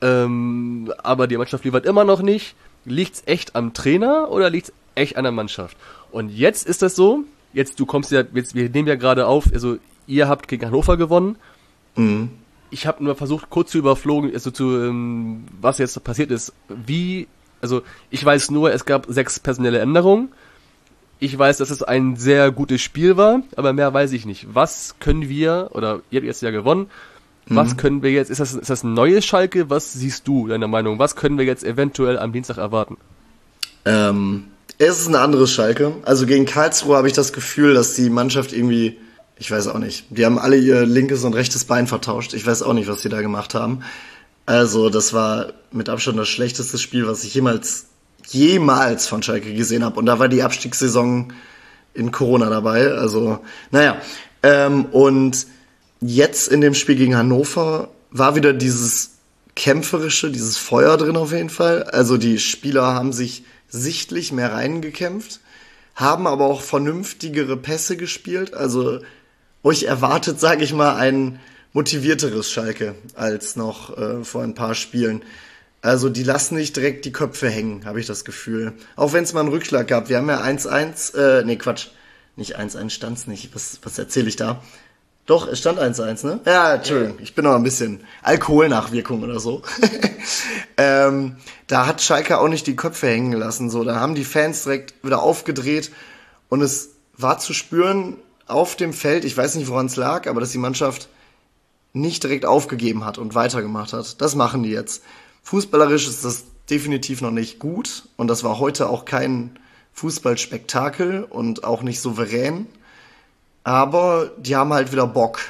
[0.00, 2.54] ähm, aber die Mannschaft liefert immer noch nicht.
[2.84, 5.76] Liegt's echt am Trainer oder liegt's echt an der Mannschaft?
[6.10, 9.48] Und jetzt ist das so, jetzt du kommst ja, jetzt, wir nehmen ja gerade auf,
[9.52, 11.36] also ihr habt gegen Hannover gewonnen.
[11.96, 12.30] Mhm
[12.72, 16.54] ich habe nur versucht, kurz zu überflogen, also zu, ähm, was jetzt passiert ist.
[16.68, 17.28] Wie,
[17.60, 20.30] also ich weiß nur, es gab sechs personelle Änderungen.
[21.20, 24.46] Ich weiß, dass es ein sehr gutes Spiel war, aber mehr weiß ich nicht.
[24.54, 26.90] Was können wir, oder ihr habt jetzt ja gewonnen,
[27.46, 27.76] was mhm.
[27.76, 29.68] können wir jetzt, ist das, ist das ein neues Schalke?
[29.68, 30.98] Was siehst du, deiner Meinung?
[30.98, 32.96] Was können wir jetzt eventuell am Dienstag erwarten?
[33.84, 34.44] Ähm,
[34.78, 35.92] es ist ein anderes Schalke.
[36.04, 38.96] Also gegen Karlsruhe habe ich das Gefühl, dass die Mannschaft irgendwie
[39.42, 40.04] ich weiß auch nicht.
[40.10, 42.32] Die haben alle ihr linkes und rechtes Bein vertauscht.
[42.32, 43.82] Ich weiß auch nicht, was sie da gemacht haben.
[44.46, 47.86] Also, das war mit Abstand das schlechteste Spiel, was ich jemals,
[48.28, 49.98] jemals von Schalke gesehen habe.
[49.98, 51.32] Und da war die Abstiegssaison
[51.92, 52.92] in Corona dabei.
[52.92, 53.40] Also,
[53.72, 54.00] naja.
[54.44, 55.48] Ähm, und
[56.00, 59.16] jetzt in dem Spiel gegen Hannover war wieder dieses
[59.56, 61.82] kämpferische, dieses Feuer drin auf jeden Fall.
[61.82, 65.40] Also die Spieler haben sich sichtlich mehr reingekämpft,
[65.96, 68.54] haben aber auch vernünftigere Pässe gespielt.
[68.54, 69.00] Also
[69.62, 71.40] euch erwartet, sage ich mal, ein
[71.72, 75.22] motivierteres Schalke als noch äh, vor ein paar Spielen.
[75.80, 78.72] Also die lassen nicht direkt die Köpfe hängen, habe ich das Gefühl.
[78.94, 80.08] Auch wenn es mal einen Rückschlag gab.
[80.08, 81.88] Wir haben ja 1-1, äh, nee, Quatsch,
[82.36, 83.54] nicht 1-1 stand's nicht.
[83.54, 84.62] Was, was erzähle ich da?
[85.26, 86.40] Doch, es stand 1-1, ne?
[86.44, 89.62] Ja, Entschuldigung, ich bin noch ein bisschen Alkoholnachwirkung oder so.
[90.76, 91.36] ähm,
[91.68, 93.70] da hat Schalke auch nicht die Köpfe hängen gelassen.
[93.70, 95.92] So, da haben die Fans direkt wieder aufgedreht
[96.48, 98.16] und es war zu spüren,
[98.46, 101.08] auf dem Feld, ich weiß nicht, woran es lag, aber dass die Mannschaft
[101.92, 104.20] nicht direkt aufgegeben hat und weitergemacht hat.
[104.20, 105.02] Das machen die jetzt.
[105.42, 109.58] Fußballerisch ist das definitiv noch nicht gut und das war heute auch kein
[109.92, 112.66] Fußballspektakel und auch nicht souverän.
[113.64, 115.40] Aber die haben halt wieder Bock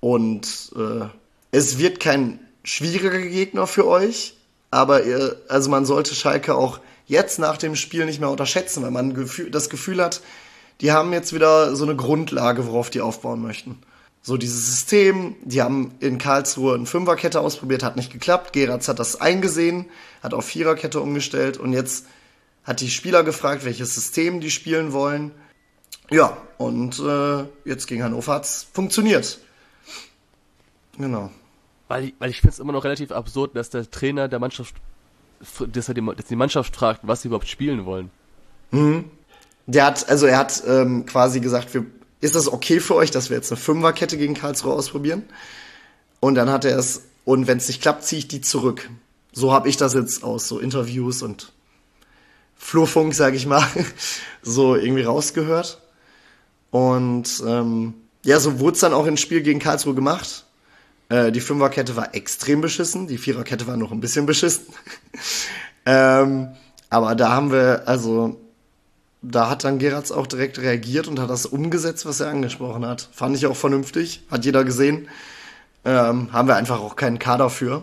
[0.00, 1.06] und äh,
[1.50, 4.36] es wird kein schwieriger Gegner für euch,
[4.70, 8.90] aber ihr, also man sollte Schalke auch jetzt nach dem Spiel nicht mehr unterschätzen, weil
[8.90, 10.20] man das Gefühl hat,
[10.80, 13.78] die haben jetzt wieder so eine Grundlage, worauf die aufbauen möchten.
[14.22, 18.52] So dieses System, die haben in Karlsruhe eine Fünferkette ausprobiert, hat nicht geklappt.
[18.52, 19.86] Geratz hat das eingesehen,
[20.22, 22.06] hat auf Viererkette umgestellt und jetzt
[22.64, 25.30] hat die Spieler gefragt, welches System die spielen wollen.
[26.10, 29.38] Ja, und äh, jetzt gegen Hannover hat's funktioniert.
[30.98, 31.30] Genau.
[31.88, 34.74] Weil, weil ich finde es immer noch relativ absurd, dass der Trainer der Mannschaft,
[35.72, 38.10] dass er die, dass die Mannschaft fragt, was sie überhaupt spielen wollen.
[38.72, 39.04] Mhm.
[39.66, 41.84] Der hat, also er hat ähm, quasi gesagt, wir,
[42.20, 45.24] ist das okay für euch, dass wir jetzt eine Fünferkette gegen Karlsruhe ausprobieren?
[46.20, 48.88] Und dann hat er es, und wenn es nicht klappt, ziehe ich die zurück.
[49.32, 51.52] So habe ich das jetzt aus so Interviews und
[52.56, 53.66] Flurfunk, sag ich mal,
[54.42, 55.80] so irgendwie rausgehört.
[56.70, 60.44] Und ähm, ja, so wurde es dann auch im Spiel gegen Karlsruhe gemacht.
[61.08, 64.66] Äh, die Fünferkette war extrem beschissen, die Viererkette war noch ein bisschen beschissen.
[65.86, 66.48] ähm,
[66.90, 68.40] aber da haben wir, also
[69.30, 73.08] da hat dann Geratz auch direkt reagiert und hat das umgesetzt, was er angesprochen hat.
[73.12, 75.08] Fand ich auch vernünftig, hat jeder gesehen.
[75.84, 77.82] Ähm, haben wir einfach auch keinen Kader für.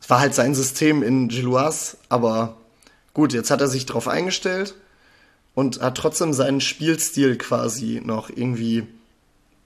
[0.00, 2.56] Es war halt sein System in Gilloise, aber
[3.14, 4.74] gut, jetzt hat er sich drauf eingestellt
[5.54, 8.86] und hat trotzdem seinen Spielstil quasi noch irgendwie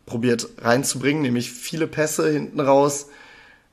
[0.07, 3.07] probiert reinzubringen, nämlich viele Pässe hinten raus,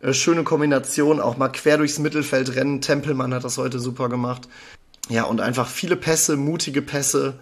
[0.02, 2.82] äh, schöne Kombination, auch mal quer durchs Mittelfeld rennen.
[2.82, 4.48] Tempelmann hat das heute super gemacht.
[5.12, 7.34] Ja, und einfach viele Pässe, mutige Pässe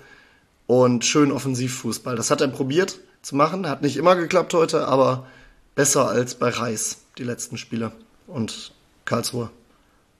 [0.65, 2.15] und schön Offensivfußball.
[2.15, 5.27] Das hat er probiert zu machen, hat nicht immer geklappt heute, aber
[5.75, 7.91] besser als bei Reis, die letzten Spiele
[8.25, 8.71] und
[9.05, 9.51] Karlsruhe.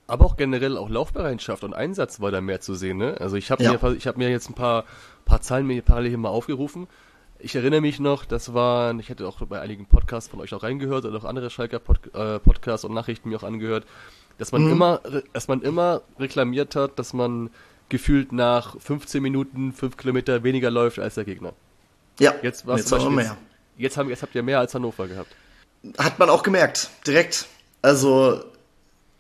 [0.06, 2.98] Aber auch generell auch Laufbereitschaft und Einsatz war da mehr zu sehen.
[2.98, 3.18] Ne?
[3.20, 3.72] Also ich habe ja.
[3.72, 4.86] mir, ich hab mir jetzt ein paar,
[5.26, 6.88] paar Zahlen mir parallel hier mal aufgerufen.
[7.40, 10.62] Ich erinnere mich noch, das waren, ich hätte auch bei einigen Podcasts von euch auch
[10.62, 13.88] reingehört oder auch andere Schalker Pod, äh, Podcasts und Nachrichten mir auch angehört,
[14.40, 14.72] dass man mhm.
[14.72, 15.02] immer,
[15.34, 17.52] dass man immer reklamiert hat, dass man
[17.90, 21.54] gefühlt nach 15 Minuten 5 Kilometer weniger läuft als der Gegner.
[22.20, 23.38] Ja, jetzt war es mehr.
[23.78, 25.34] Jetzt, haben, jetzt habt ihr mehr als Hannover gehabt.
[25.98, 27.48] Hat man auch gemerkt, direkt.
[27.82, 28.44] Also,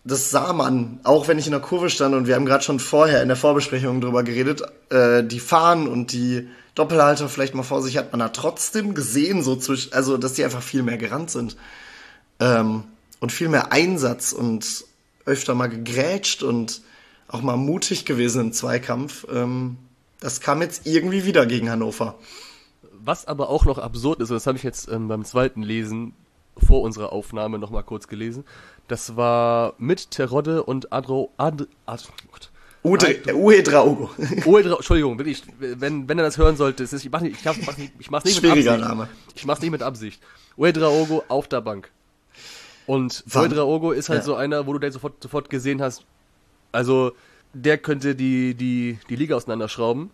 [0.04, 2.80] das sah man, auch wenn ich in der Kurve stand und wir haben gerade schon
[2.80, 7.82] vorher in der Vorbesprechung drüber geredet, äh, die Fahnen und die Doppelhalter vielleicht mal vor
[7.82, 11.32] sich hat man da trotzdem gesehen, so zwischen, also dass die einfach viel mehr gerannt
[11.32, 11.56] sind.
[12.40, 12.84] Ähm,
[13.22, 14.86] und viel mehr Einsatz und
[15.30, 16.82] öfter mal gegrätscht und
[17.28, 19.26] auch mal mutig gewesen im Zweikampf.
[19.32, 19.78] Ähm,
[20.20, 22.16] das kam jetzt irgendwie wieder gegen Hannover.
[23.02, 26.14] Was aber auch noch absurd ist, und das habe ich jetzt ähm, beim zweiten Lesen
[26.58, 28.44] vor unserer Aufnahme noch mal kurz gelesen,
[28.88, 32.50] das war mit Terodde und Adro, Ad, Ad, Gott,
[32.84, 34.10] Uwe Draugo.
[34.46, 37.94] Uwe Draugo, Entschuldigung, wirklich, wenn, wenn er das hören sollte, ist, ich nicht, ich nicht,
[38.00, 38.80] ich mach's nicht mit Absicht.
[38.80, 39.10] Name.
[39.36, 40.22] Ich mach's nicht mit Absicht.
[40.58, 41.92] Uwe Draugo auf der Bank.
[42.90, 44.26] Und Draugo ist halt ja.
[44.26, 46.06] so einer, wo du den sofort, sofort gesehen hast,
[46.72, 47.12] also,
[47.54, 50.10] der könnte die, die, die Liga auseinanderschrauben.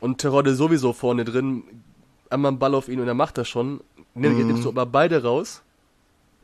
[0.00, 1.62] Und Terodde sowieso vorne drin,
[2.30, 3.82] einmal einen Ball auf ihn und er macht das schon.
[4.14, 4.46] Nimm, mhm.
[4.46, 5.60] Nimmst du aber beide raus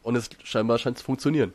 [0.03, 1.55] und es scheinbar scheint zu funktionieren.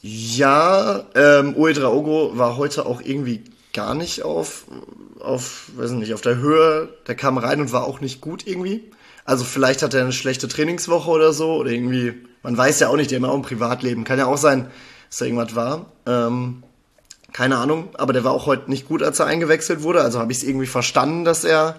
[0.00, 4.64] Ja, ähm, Uedraogo war heute auch irgendwie gar nicht auf,
[5.20, 6.88] auf, weiß nicht, auf der Höhe.
[7.06, 8.90] Der kam rein und war auch nicht gut irgendwie.
[9.24, 12.96] Also vielleicht hat er eine schlechte Trainingswoche oder so oder irgendwie, man weiß ja auch
[12.96, 14.04] nicht, der immer auch im Privatleben.
[14.04, 14.70] Kann ja auch sein,
[15.08, 15.86] dass da irgendwas war.
[16.06, 16.62] Ähm,
[17.32, 20.02] keine Ahnung, aber der war auch heute nicht gut, als er eingewechselt wurde.
[20.02, 21.76] Also habe ich es irgendwie verstanden, dass er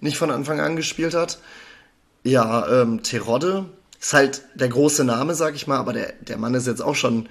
[0.00, 1.38] nicht von Anfang an gespielt hat.
[2.22, 3.66] Ja, ähm, Terodde
[4.00, 6.94] ist halt der große Name, sag ich mal, aber der, der Mann ist jetzt auch
[6.94, 7.28] schon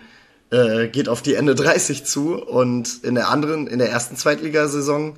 [0.51, 5.17] äh, geht auf die Ende 30 zu und in der anderen, in der ersten Zweitligasaison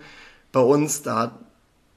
[0.51, 1.39] bei uns, da,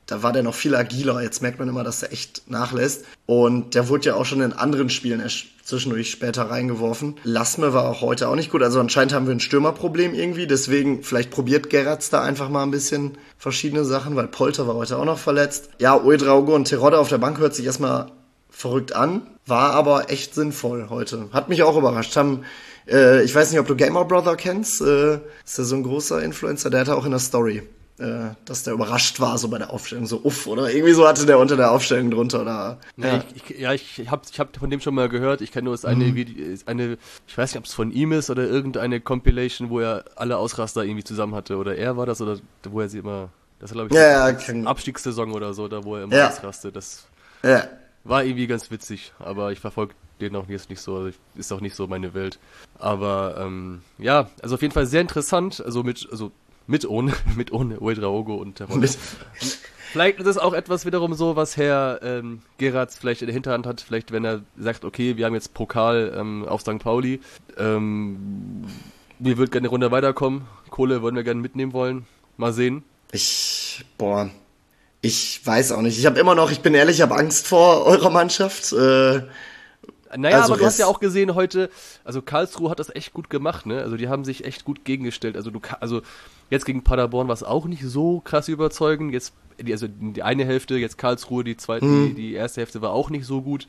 [0.06, 1.20] da war der noch viel agiler.
[1.20, 3.04] Jetzt merkt man immer, dass er echt nachlässt.
[3.26, 5.22] Und der wurde ja auch schon in anderen Spielen
[5.64, 7.16] zwischendurch später reingeworfen.
[7.24, 8.62] Lassme war auch heute auch nicht gut.
[8.62, 10.46] Also anscheinend haben wir ein Stürmerproblem irgendwie.
[10.46, 14.96] Deswegen vielleicht probiert Geratz da einfach mal ein bisschen verschiedene Sachen, weil Polter war heute
[14.96, 15.70] auch noch verletzt.
[15.80, 18.12] Ja, Uedraugo und Terodde auf der Bank hört sich erstmal
[18.48, 21.28] verrückt an, war aber echt sinnvoll heute.
[21.32, 22.16] Hat mich auch überrascht.
[22.16, 22.44] Haben
[22.88, 24.80] äh, ich weiß nicht, ob du Gamer Brother kennst.
[24.80, 26.70] Äh, ist ja so ein großer Influencer.
[26.70, 27.62] Der hatte auch in der Story,
[27.98, 30.06] äh, dass der überrascht war, so bei der Aufstellung.
[30.06, 30.70] So, uff, oder?
[30.70, 32.42] Irgendwie so hatte der unter der Aufstellung drunter.
[32.42, 33.24] Oder, ja, ja.
[33.34, 35.40] Ich, ich, ja, ich habe ich hab von dem schon mal gehört.
[35.40, 36.14] Ich kenne nur das eine, mhm.
[36.14, 40.04] Video, eine, ich weiß nicht, ob es von ihm ist oder irgendeine Compilation, wo er
[40.16, 41.56] alle Ausraster irgendwie zusammen hatte.
[41.56, 43.30] Oder er war das, oder wo er sie immer.
[43.58, 46.28] Das glaube ich, ja, ja, Abstiegssaison oder so, da wo er immer ja.
[46.28, 46.76] ausrastet.
[46.76, 47.06] Das
[47.42, 47.66] ja.
[48.04, 51.62] war irgendwie ganz witzig, aber ich verfolge den auch jetzt nicht so, also ist auch
[51.62, 52.38] nicht so meine Welt.
[52.78, 56.32] Aber ähm, ja, also auf jeden Fall sehr interessant, also mit, also
[56.66, 58.80] mit ohne, mit ohne Uedraogo und Terror.
[59.92, 63.66] Vielleicht ist es auch etwas wiederum so, was Herr ähm, Geratz vielleicht in der Hinterhand
[63.66, 66.78] hat, vielleicht wenn er sagt, okay, wir haben jetzt Pokal ähm, auf St.
[66.80, 67.20] Pauli,
[67.56, 68.64] ähm,
[69.18, 72.82] wir würden gerne eine Runde weiterkommen, Kohle würden wir gerne mitnehmen wollen, mal sehen.
[73.12, 74.28] Ich, boah,
[75.00, 75.98] ich weiß auch nicht.
[75.98, 78.72] Ich habe immer noch, ich bin ehrlich, ich habe Angst vor eurer Mannschaft.
[78.72, 79.22] Äh,
[80.16, 81.70] naja, also aber du hast ja auch gesehen heute,
[82.04, 83.80] also Karlsruhe hat das echt gut gemacht, ne?
[83.82, 85.36] Also die haben sich echt gut gegengestellt.
[85.36, 86.02] Also du also
[86.50, 89.12] jetzt gegen Paderborn war es auch nicht so krass überzeugend.
[89.12, 92.08] Jetzt die, also die eine Hälfte, jetzt Karlsruhe, die zweite, mhm.
[92.08, 93.66] die, die erste Hälfte war auch nicht so gut.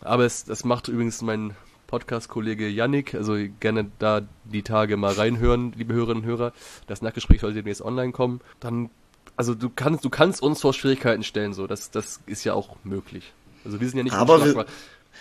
[0.00, 1.54] Aber es, das macht übrigens mein
[1.86, 6.52] Podcast-Kollege Yannick, also gerne da die Tage mal reinhören, liebe Hörerinnen und Hörer.
[6.86, 8.40] Das Nachgespräch sollte demnächst online kommen.
[8.60, 8.90] Dann,
[9.36, 11.66] also du kannst, du kannst uns vor Schwierigkeiten stellen, so.
[11.66, 13.32] Das, das ist ja auch möglich.
[13.64, 14.66] Also wir sind ja nicht aber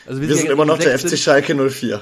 [0.06, 2.02] also wir, wir sind, sind immer noch der FC Schalke 04.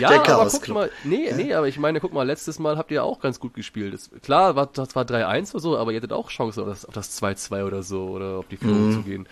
[0.00, 1.36] ja, aber guck mal, nee, ja.
[1.36, 3.94] nee, aber ich meine, guck mal, letztes Mal habt ihr auch ganz gut gespielt.
[3.94, 7.22] Das, klar, war, das war 3-1 oder so, aber ihr hattet auch Chance auf das,
[7.22, 8.92] 2-2 oder so, oder auf die Führung mhm.
[8.92, 9.28] zu gehen.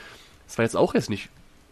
[0.46, 1.28] Das war jetzt auch jetzt nicht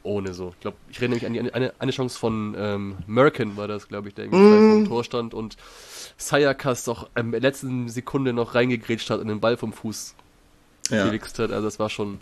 [0.06, 0.52] ohne so.
[0.54, 3.88] Ich glaube, ich rede nämlich an die, eine, eine Chance von ähm, Merkin war das,
[3.88, 4.72] glaube ich, der irgendwie mm.
[4.72, 5.56] vom Tor stand und
[6.16, 10.14] Sayakas doch in der letzten Sekunde noch reingegrätscht hat und den Ball vom Fuß
[10.90, 11.04] ja.
[11.04, 11.50] gelixt hat.
[11.50, 12.18] Also das war schon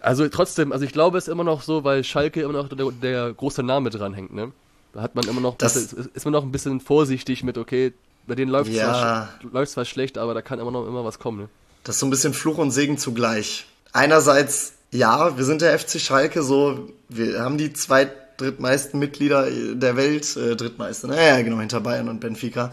[0.00, 2.90] also trotzdem, also ich glaube es ist immer noch so, weil Schalke immer noch der,
[2.90, 4.52] der große Name dran hängt, ne?
[4.92, 7.92] Da hat man immer noch, das, ist, ist man noch ein bisschen vorsichtig mit, okay,
[8.26, 9.28] bei denen läuft es ja.
[9.42, 11.48] zwar, zwar schlecht, aber da kann immer noch immer was kommen, ne?
[11.84, 13.66] Das ist so ein bisschen Fluch und Segen zugleich.
[13.92, 19.96] Einerseits, ja, wir sind der FC Schalke, so, wir haben die zwei drittmeisten Mitglieder der
[19.96, 22.72] Welt, äh, drittmeiste, naja, genau, hinter Bayern und Benfica.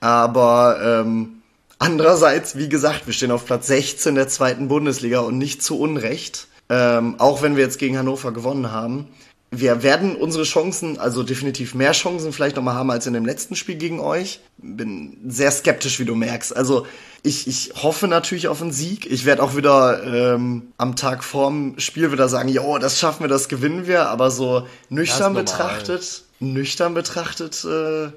[0.00, 1.35] Aber ähm,
[1.78, 6.48] Andererseits, wie gesagt, wir stehen auf Platz 16 der zweiten Bundesliga und nicht zu Unrecht.
[6.68, 9.06] Ähm, auch wenn wir jetzt gegen Hannover gewonnen haben.
[9.52, 13.54] wir werden unsere Chancen, also definitiv mehr Chancen vielleicht nochmal haben als in dem letzten
[13.54, 14.40] Spiel gegen euch.
[14.58, 16.56] Bin sehr skeptisch, wie du merkst.
[16.56, 16.86] Also
[17.22, 19.06] ich, ich hoffe natürlich auf einen Sieg.
[19.10, 20.02] Ich werde auch wieder
[20.34, 24.08] ähm, am Tag vorm Spiel wieder sagen, jo, das schaffen wir, das gewinnen wir.
[24.08, 28.08] Aber so nüchtern betrachtet, nüchtern betrachtet, äh,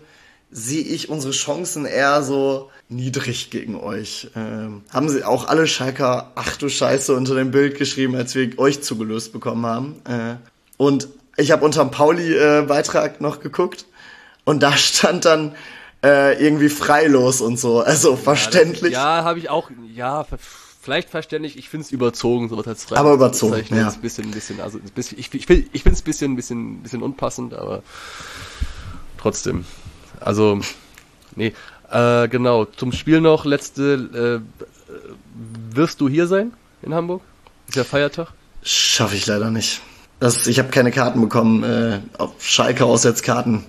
[0.51, 4.29] sehe ich unsere Chancen eher so niedrig gegen euch.
[4.35, 8.57] Ähm, haben sie auch alle Schalker, ach du Scheiße, unter dem Bild geschrieben, als wir
[8.57, 10.01] euch zugelöst bekommen haben.
[10.05, 10.35] Äh,
[10.77, 13.85] und ich habe unter dem Pauli-Beitrag äh, noch geguckt
[14.43, 15.55] und da stand dann
[16.03, 17.81] äh, irgendwie freilos und so.
[17.81, 18.93] Also verständlich.
[18.93, 20.25] Ja, ja habe ich auch, ja,
[20.81, 21.57] vielleicht verständlich.
[21.57, 22.97] Ich finde es überzogen, sowas als frei.
[22.97, 23.89] Aber überzogen, ja.
[23.89, 26.35] Ein bisschen, ein bisschen, also ein bisschen, ich, ich, ich finde es ein bisschen, ein
[26.35, 27.83] bisschen, bisschen unpassend, aber
[29.17, 29.65] trotzdem.
[30.19, 30.59] Also,
[31.35, 31.53] nee,
[31.91, 32.65] äh, genau.
[32.65, 37.21] Zum Spiel noch, letzte, äh, wirst du hier sein in Hamburg?
[37.67, 38.29] Ist ja Feiertag?
[38.63, 39.81] Schaffe ich leider nicht.
[40.19, 43.63] Das, ich habe keine Karten bekommen, äh, auf Schalke Auswärtskarten.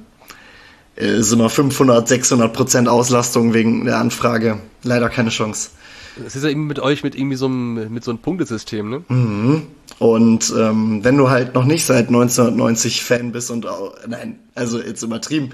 [0.97, 4.59] Äh, ist immer 500, 600 Prozent Auslastung wegen der Anfrage.
[4.83, 5.71] Leider keine Chance.
[6.17, 9.05] Das ist ja irgendwie mit euch mit irgendwie so einem, mit so einem Punktesystem, ne?
[9.09, 9.63] Mhm.
[9.99, 14.81] Und ähm, wenn du halt noch nicht seit 1990 Fan bist und auch, nein, also
[14.81, 15.51] jetzt übertrieben,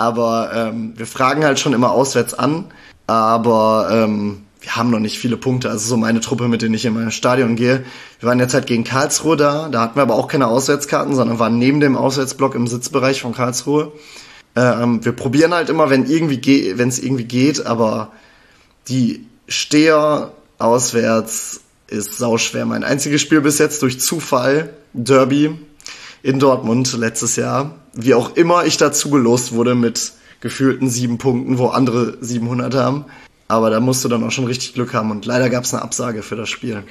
[0.00, 2.64] aber ähm, wir fragen halt schon immer auswärts an,
[3.06, 5.68] aber ähm, wir haben noch nicht viele Punkte.
[5.68, 7.84] Also so meine Truppe, mit denen ich in mein Stadion gehe.
[8.18, 9.68] Wir waren jetzt halt gegen Karlsruhe da.
[9.68, 13.34] Da hatten wir aber auch keine Auswärtskarten, sondern waren neben dem Auswärtsblock im Sitzbereich von
[13.34, 13.92] Karlsruhe.
[14.56, 18.10] Ähm, wir probieren halt immer, wenn irgendwie wenn es irgendwie geht, aber
[18.88, 22.64] die Steher auswärts ist sauschwer.
[22.64, 25.58] Mein einziges Spiel bis jetzt durch Zufall, Derby
[26.22, 27.79] in Dortmund letztes Jahr.
[27.92, 33.04] Wie auch immer ich dazu gelost wurde mit gefühlten sieben Punkten, wo andere 700 haben.
[33.48, 35.82] Aber da musst du dann auch schon richtig Glück haben und leider gab es eine
[35.82, 36.84] Absage für das Spiel.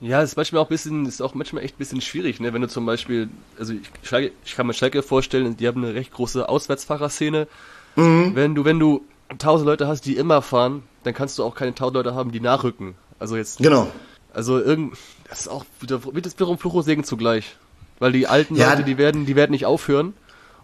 [0.00, 2.52] Ja, ist manchmal auch ein bisschen, ist auch manchmal echt ein bisschen schwierig, ne?
[2.54, 3.28] Wenn du zum Beispiel,
[3.58, 7.48] also ich, ich kann mir Schalke vorstellen, die haben eine recht große Auswärtsfahrerszene.
[7.96, 8.34] Mhm.
[8.34, 9.04] Wenn du, wenn du
[9.38, 12.40] tausend Leute hast, die immer fahren, dann kannst du auch keine tausend Leute haben, die
[12.40, 12.94] nachrücken.
[13.18, 13.58] Also jetzt.
[13.58, 13.88] Genau.
[14.32, 14.96] Also irgend,
[15.28, 17.56] das ist auch wieder, wird es wiederum Fluch und Segen zugleich.
[17.98, 18.70] Weil die alten ja.
[18.70, 20.14] Leute, die werden, die werden nicht aufhören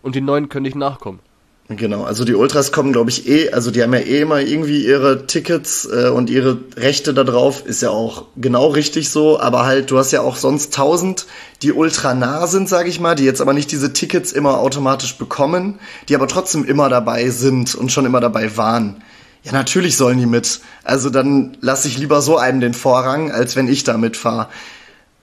[0.04, 1.20] und die neuen können nicht nachkommen.
[1.68, 4.84] Genau, also die Ultras kommen, glaube ich, eh, also die haben ja eh immer irgendwie
[4.84, 9.64] ihre Tickets äh, und ihre Rechte da drauf, ist ja auch genau richtig so, aber
[9.64, 11.24] halt, du hast ja auch sonst tausend,
[11.62, 15.16] die ultra nah sind, sage ich mal, die jetzt aber nicht diese Tickets immer automatisch
[15.16, 15.78] bekommen,
[16.10, 19.02] die aber trotzdem immer dabei sind und schon immer dabei waren.
[19.42, 20.60] Ja, natürlich sollen die mit.
[20.84, 24.48] Also dann lasse ich lieber so einem den Vorrang, als wenn ich da mitfahre.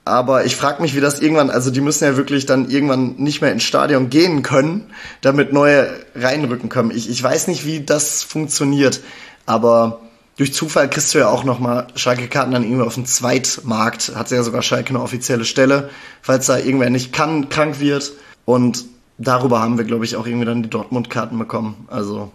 [0.04, 3.40] Aber ich frage mich, wie das irgendwann, also die müssen ja wirklich dann irgendwann nicht
[3.40, 4.90] mehr ins Stadion gehen können,
[5.20, 6.90] damit neue reinrücken können.
[6.90, 9.00] Ich, ich weiß nicht, wie das funktioniert,
[9.46, 10.00] aber
[10.36, 14.12] durch Zufall kriegst du ja auch nochmal Schalke-Karten dann irgendwie auf dem Zweitmarkt.
[14.16, 15.90] Hat ja sogar Schalke eine offizielle Stelle,
[16.20, 18.12] falls da irgendwer nicht kann, krank wird.
[18.44, 18.86] Und
[19.18, 21.86] darüber haben wir, glaube ich, auch irgendwie dann die Dortmund-Karten bekommen.
[21.88, 22.32] Also.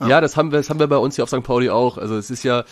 [0.00, 0.08] Ja.
[0.08, 1.42] ja, das haben wir, das haben wir bei uns hier auf St.
[1.42, 1.98] Pauli auch.
[1.98, 2.64] Also es ist ja,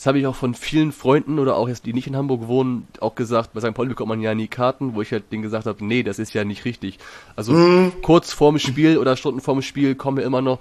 [0.00, 2.88] das habe ich auch von vielen Freunden oder auch jetzt, die nicht in Hamburg wohnen,
[3.00, 3.74] auch gesagt, bei St.
[3.74, 6.32] Pauli bekommt man ja nie Karten, wo ich halt denen gesagt habe, nee, das ist
[6.32, 6.98] ja nicht richtig.
[7.36, 7.92] Also mhm.
[8.00, 10.58] kurz vorm Spiel oder Stunden vorm Spiel kommen wir immer noch,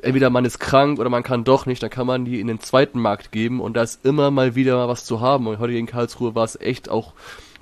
[0.00, 2.58] entweder man ist krank oder man kann doch nicht, dann kann man die in den
[2.58, 5.46] zweiten Markt geben und da ist immer mal wieder mal was zu haben.
[5.46, 7.12] Und heute in Karlsruhe war es echt auch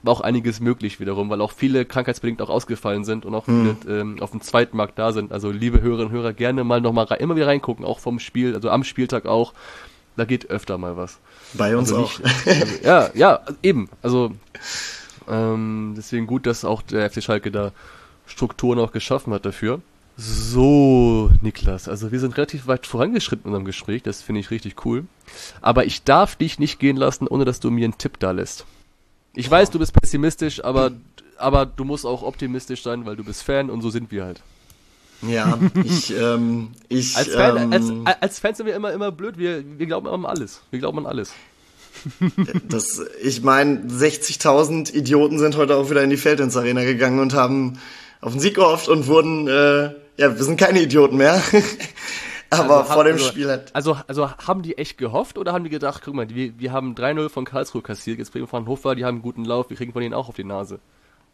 [0.02, 3.76] war auch einiges möglich wiederum, weil auch viele krankheitsbedingt auch ausgefallen sind und auch viele
[3.84, 3.90] hm.
[3.90, 5.32] ähm, auf dem zweiten Markt da sind.
[5.32, 8.70] Also liebe Hörerinnen und Hörer, gerne mal nochmal immer wieder reingucken, auch vom Spiel, also
[8.70, 9.52] am Spieltag auch
[10.20, 11.18] da geht öfter mal was.
[11.54, 12.46] Bei uns also nicht, auch.
[12.46, 13.88] Also, ja, ja, eben.
[14.02, 14.32] Also
[15.26, 17.72] ähm, deswegen gut, dass auch der FC Schalke da
[18.26, 19.80] Strukturen auch geschaffen hat dafür.
[20.18, 24.84] So, Niklas, also wir sind relativ weit vorangeschritten in unserem Gespräch, das finde ich richtig
[24.84, 25.06] cool.
[25.62, 28.66] Aber ich darf dich nicht gehen lassen, ohne dass du mir einen Tipp da lässt.
[29.34, 29.56] Ich Boah.
[29.56, 30.90] weiß, du bist pessimistisch, aber,
[31.38, 34.42] aber du musst auch optimistisch sein, weil du bist Fan und so sind wir halt.
[35.22, 37.16] Ja, ich, ähm, ich.
[37.16, 40.14] Als, Fan, ähm, als, als Fans sind wir immer, immer blöd, wir, wir glauben immer
[40.14, 40.62] an alles.
[40.70, 41.32] Wir glauben an alles.
[42.68, 47.34] Das, ich meine, 60.000 Idioten sind heute auch wieder in die Feldins Arena gegangen und
[47.34, 47.78] haben
[48.20, 51.42] auf den Sieg gehofft und wurden, äh, ja, wir sind keine Idioten mehr.
[52.50, 53.74] Aber also, vor dem also, Spiel hat.
[53.74, 56.94] Also, also haben die echt gehofft oder haben die gedacht, guck mal, wir, wir haben
[56.94, 59.76] 3-0 von Karlsruhe kassiert, jetzt bringen wir von Hannover, die haben einen guten Lauf, wir
[59.76, 60.80] kriegen von denen auch auf die Nase.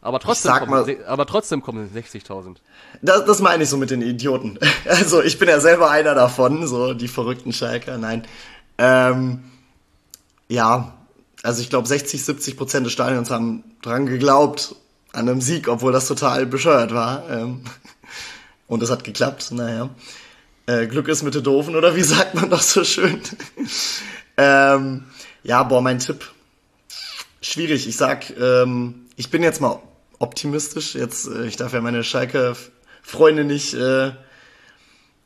[0.07, 2.59] Aber trotzdem, kommen, mal, aber trotzdem kommen 60.000.
[3.03, 4.57] Das, das meine ich so mit den Idioten.
[4.89, 7.99] Also ich bin ja selber einer davon, so die verrückten Schalker.
[7.99, 8.25] Nein.
[8.79, 9.43] Ähm,
[10.47, 10.95] ja,
[11.43, 14.77] also ich glaube 60, 70 Prozent des Stadions haben dran geglaubt
[15.13, 17.29] an einem Sieg, obwohl das total bescheuert war.
[17.29, 17.63] Ähm,
[18.69, 19.91] und es hat geklappt, naja.
[20.67, 23.21] Äh, Glück ist mit den Doofen, oder wie sagt man doch so schön?
[24.37, 25.03] ähm,
[25.43, 26.31] ja, boah, mein Tipp.
[27.41, 27.89] Schwierig.
[27.89, 29.81] Ich sag, ähm, ich bin jetzt mal
[30.19, 30.95] optimistisch.
[30.95, 34.13] Jetzt, äh, ich darf ja meine Schalke-Freunde nicht äh,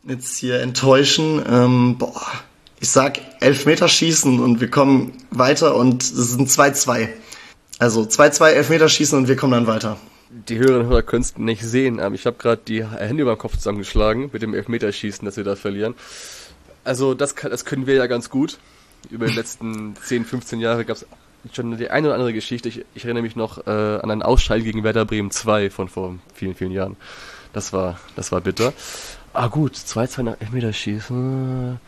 [0.05, 1.43] jetzt hier enttäuschen.
[1.49, 2.21] Ähm, boah,
[2.81, 7.09] ich sag Elfmeterschießen und wir kommen weiter und es sind 2-2.
[7.79, 9.97] Also 2-2 Elfmeterschießen und wir kommen dann weiter.
[10.31, 13.35] Die Hörerinnen und Hörer können es nicht sehen, aber ich habe gerade die Hände über
[13.35, 15.95] den Kopf zusammengeschlagen mit dem Elfmeterschießen, dass wir da verlieren.
[16.85, 18.59] Also das, das können wir ja ganz gut.
[19.11, 21.07] Über die letzten 10, 15 Jahre gab es
[21.53, 22.69] schon die eine oder andere Geschichte.
[22.69, 26.19] Ich, ich erinnere mich noch äh, an einen Ausscheid gegen Werder Bremen 2 von vor
[26.35, 26.97] vielen, vielen Jahren.
[27.53, 28.73] Das war, das war bitter.
[29.33, 31.79] Ah gut, 2-2 nach Elfmeterschießen.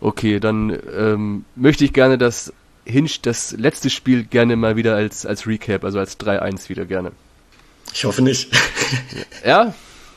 [0.00, 2.52] Okay, dann ähm, möchte ich gerne das
[2.84, 7.12] Hinch, das letzte Spiel gerne mal wieder als, als Recap, also als 3-1 wieder gerne.
[7.94, 8.50] Ich hoffe nicht.
[9.46, 9.74] ja,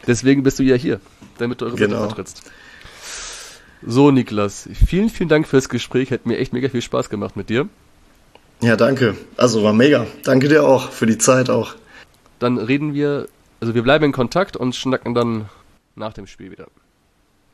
[0.08, 1.00] deswegen bist du ja hier,
[1.38, 1.98] damit du eure genau.
[1.98, 2.52] Seite vertrittst.
[3.86, 6.12] So, Niklas, vielen, vielen Dank fürs Gespräch.
[6.12, 7.70] Hat mir echt mega viel Spaß gemacht mit dir.
[8.62, 9.16] Ja, danke.
[9.38, 10.08] Also war mega.
[10.24, 11.76] Danke dir auch für die Zeit auch.
[12.40, 13.28] Dann reden wir,
[13.60, 15.50] also wir bleiben in Kontakt und schnacken dann
[15.96, 16.68] nach dem Spiel wieder.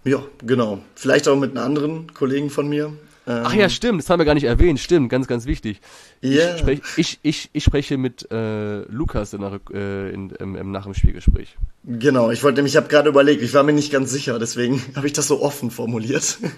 [0.03, 0.79] Ja, genau.
[0.95, 2.93] Vielleicht auch mit einem anderen Kollegen von mir.
[3.31, 4.79] Ähm, Ach ja, stimmt, das haben wir gar nicht erwähnt.
[4.79, 5.79] Stimmt, ganz, ganz wichtig.
[6.21, 6.55] Yeah.
[6.55, 10.83] Ich, sprech, ich, ich, ich spreche mit äh, Lukas in, äh, in, im, im, nach
[10.83, 11.55] dem Spielgespräch.
[11.85, 14.81] Genau, ich wollte nämlich, ich habe gerade überlegt, ich war mir nicht ganz sicher, deswegen
[14.95, 16.37] habe ich das so offen formuliert.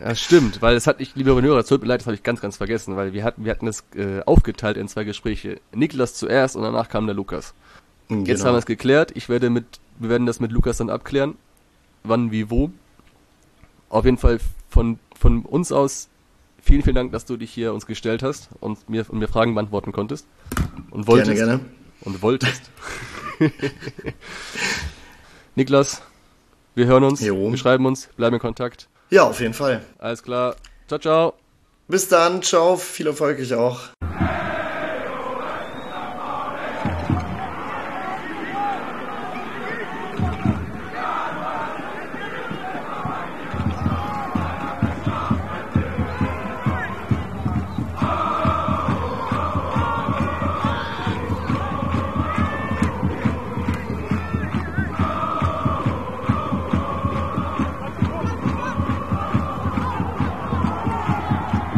[0.00, 2.24] Ja, stimmt, weil es hat, ich, liebe Hörer, es tut mir leid, das habe ich
[2.24, 5.60] ganz, ganz vergessen, weil wir hatten, wir hatten das äh, aufgeteilt in zwei Gespräche.
[5.72, 7.54] Niklas zuerst und danach kam der Lukas.
[8.08, 8.24] Genau.
[8.24, 9.12] Jetzt haben wir es geklärt.
[9.14, 11.36] Ich werde mit, wir werden das mit Lukas dann abklären.
[12.02, 12.72] Wann, wie, wo.
[13.90, 16.08] Auf jeden Fall von, von uns aus
[16.62, 19.54] vielen, vielen Dank, dass du dich hier uns gestellt hast und mir, und mir Fragen
[19.54, 20.26] beantworten konntest.
[20.90, 21.36] Und wolltest.
[21.36, 21.70] Gerne, gerne.
[22.00, 22.70] Und wolltest.
[25.54, 26.02] Niklas,
[26.74, 27.50] wir hören uns, jo.
[27.50, 28.88] wir schreiben uns, bleiben in Kontakt.
[29.10, 29.82] Ja, auf jeden Fall.
[29.98, 30.56] Alles klar.
[30.88, 31.34] Ciao, ciao.
[31.88, 33.80] Bis dann, ciao, viel Erfolg ich auch.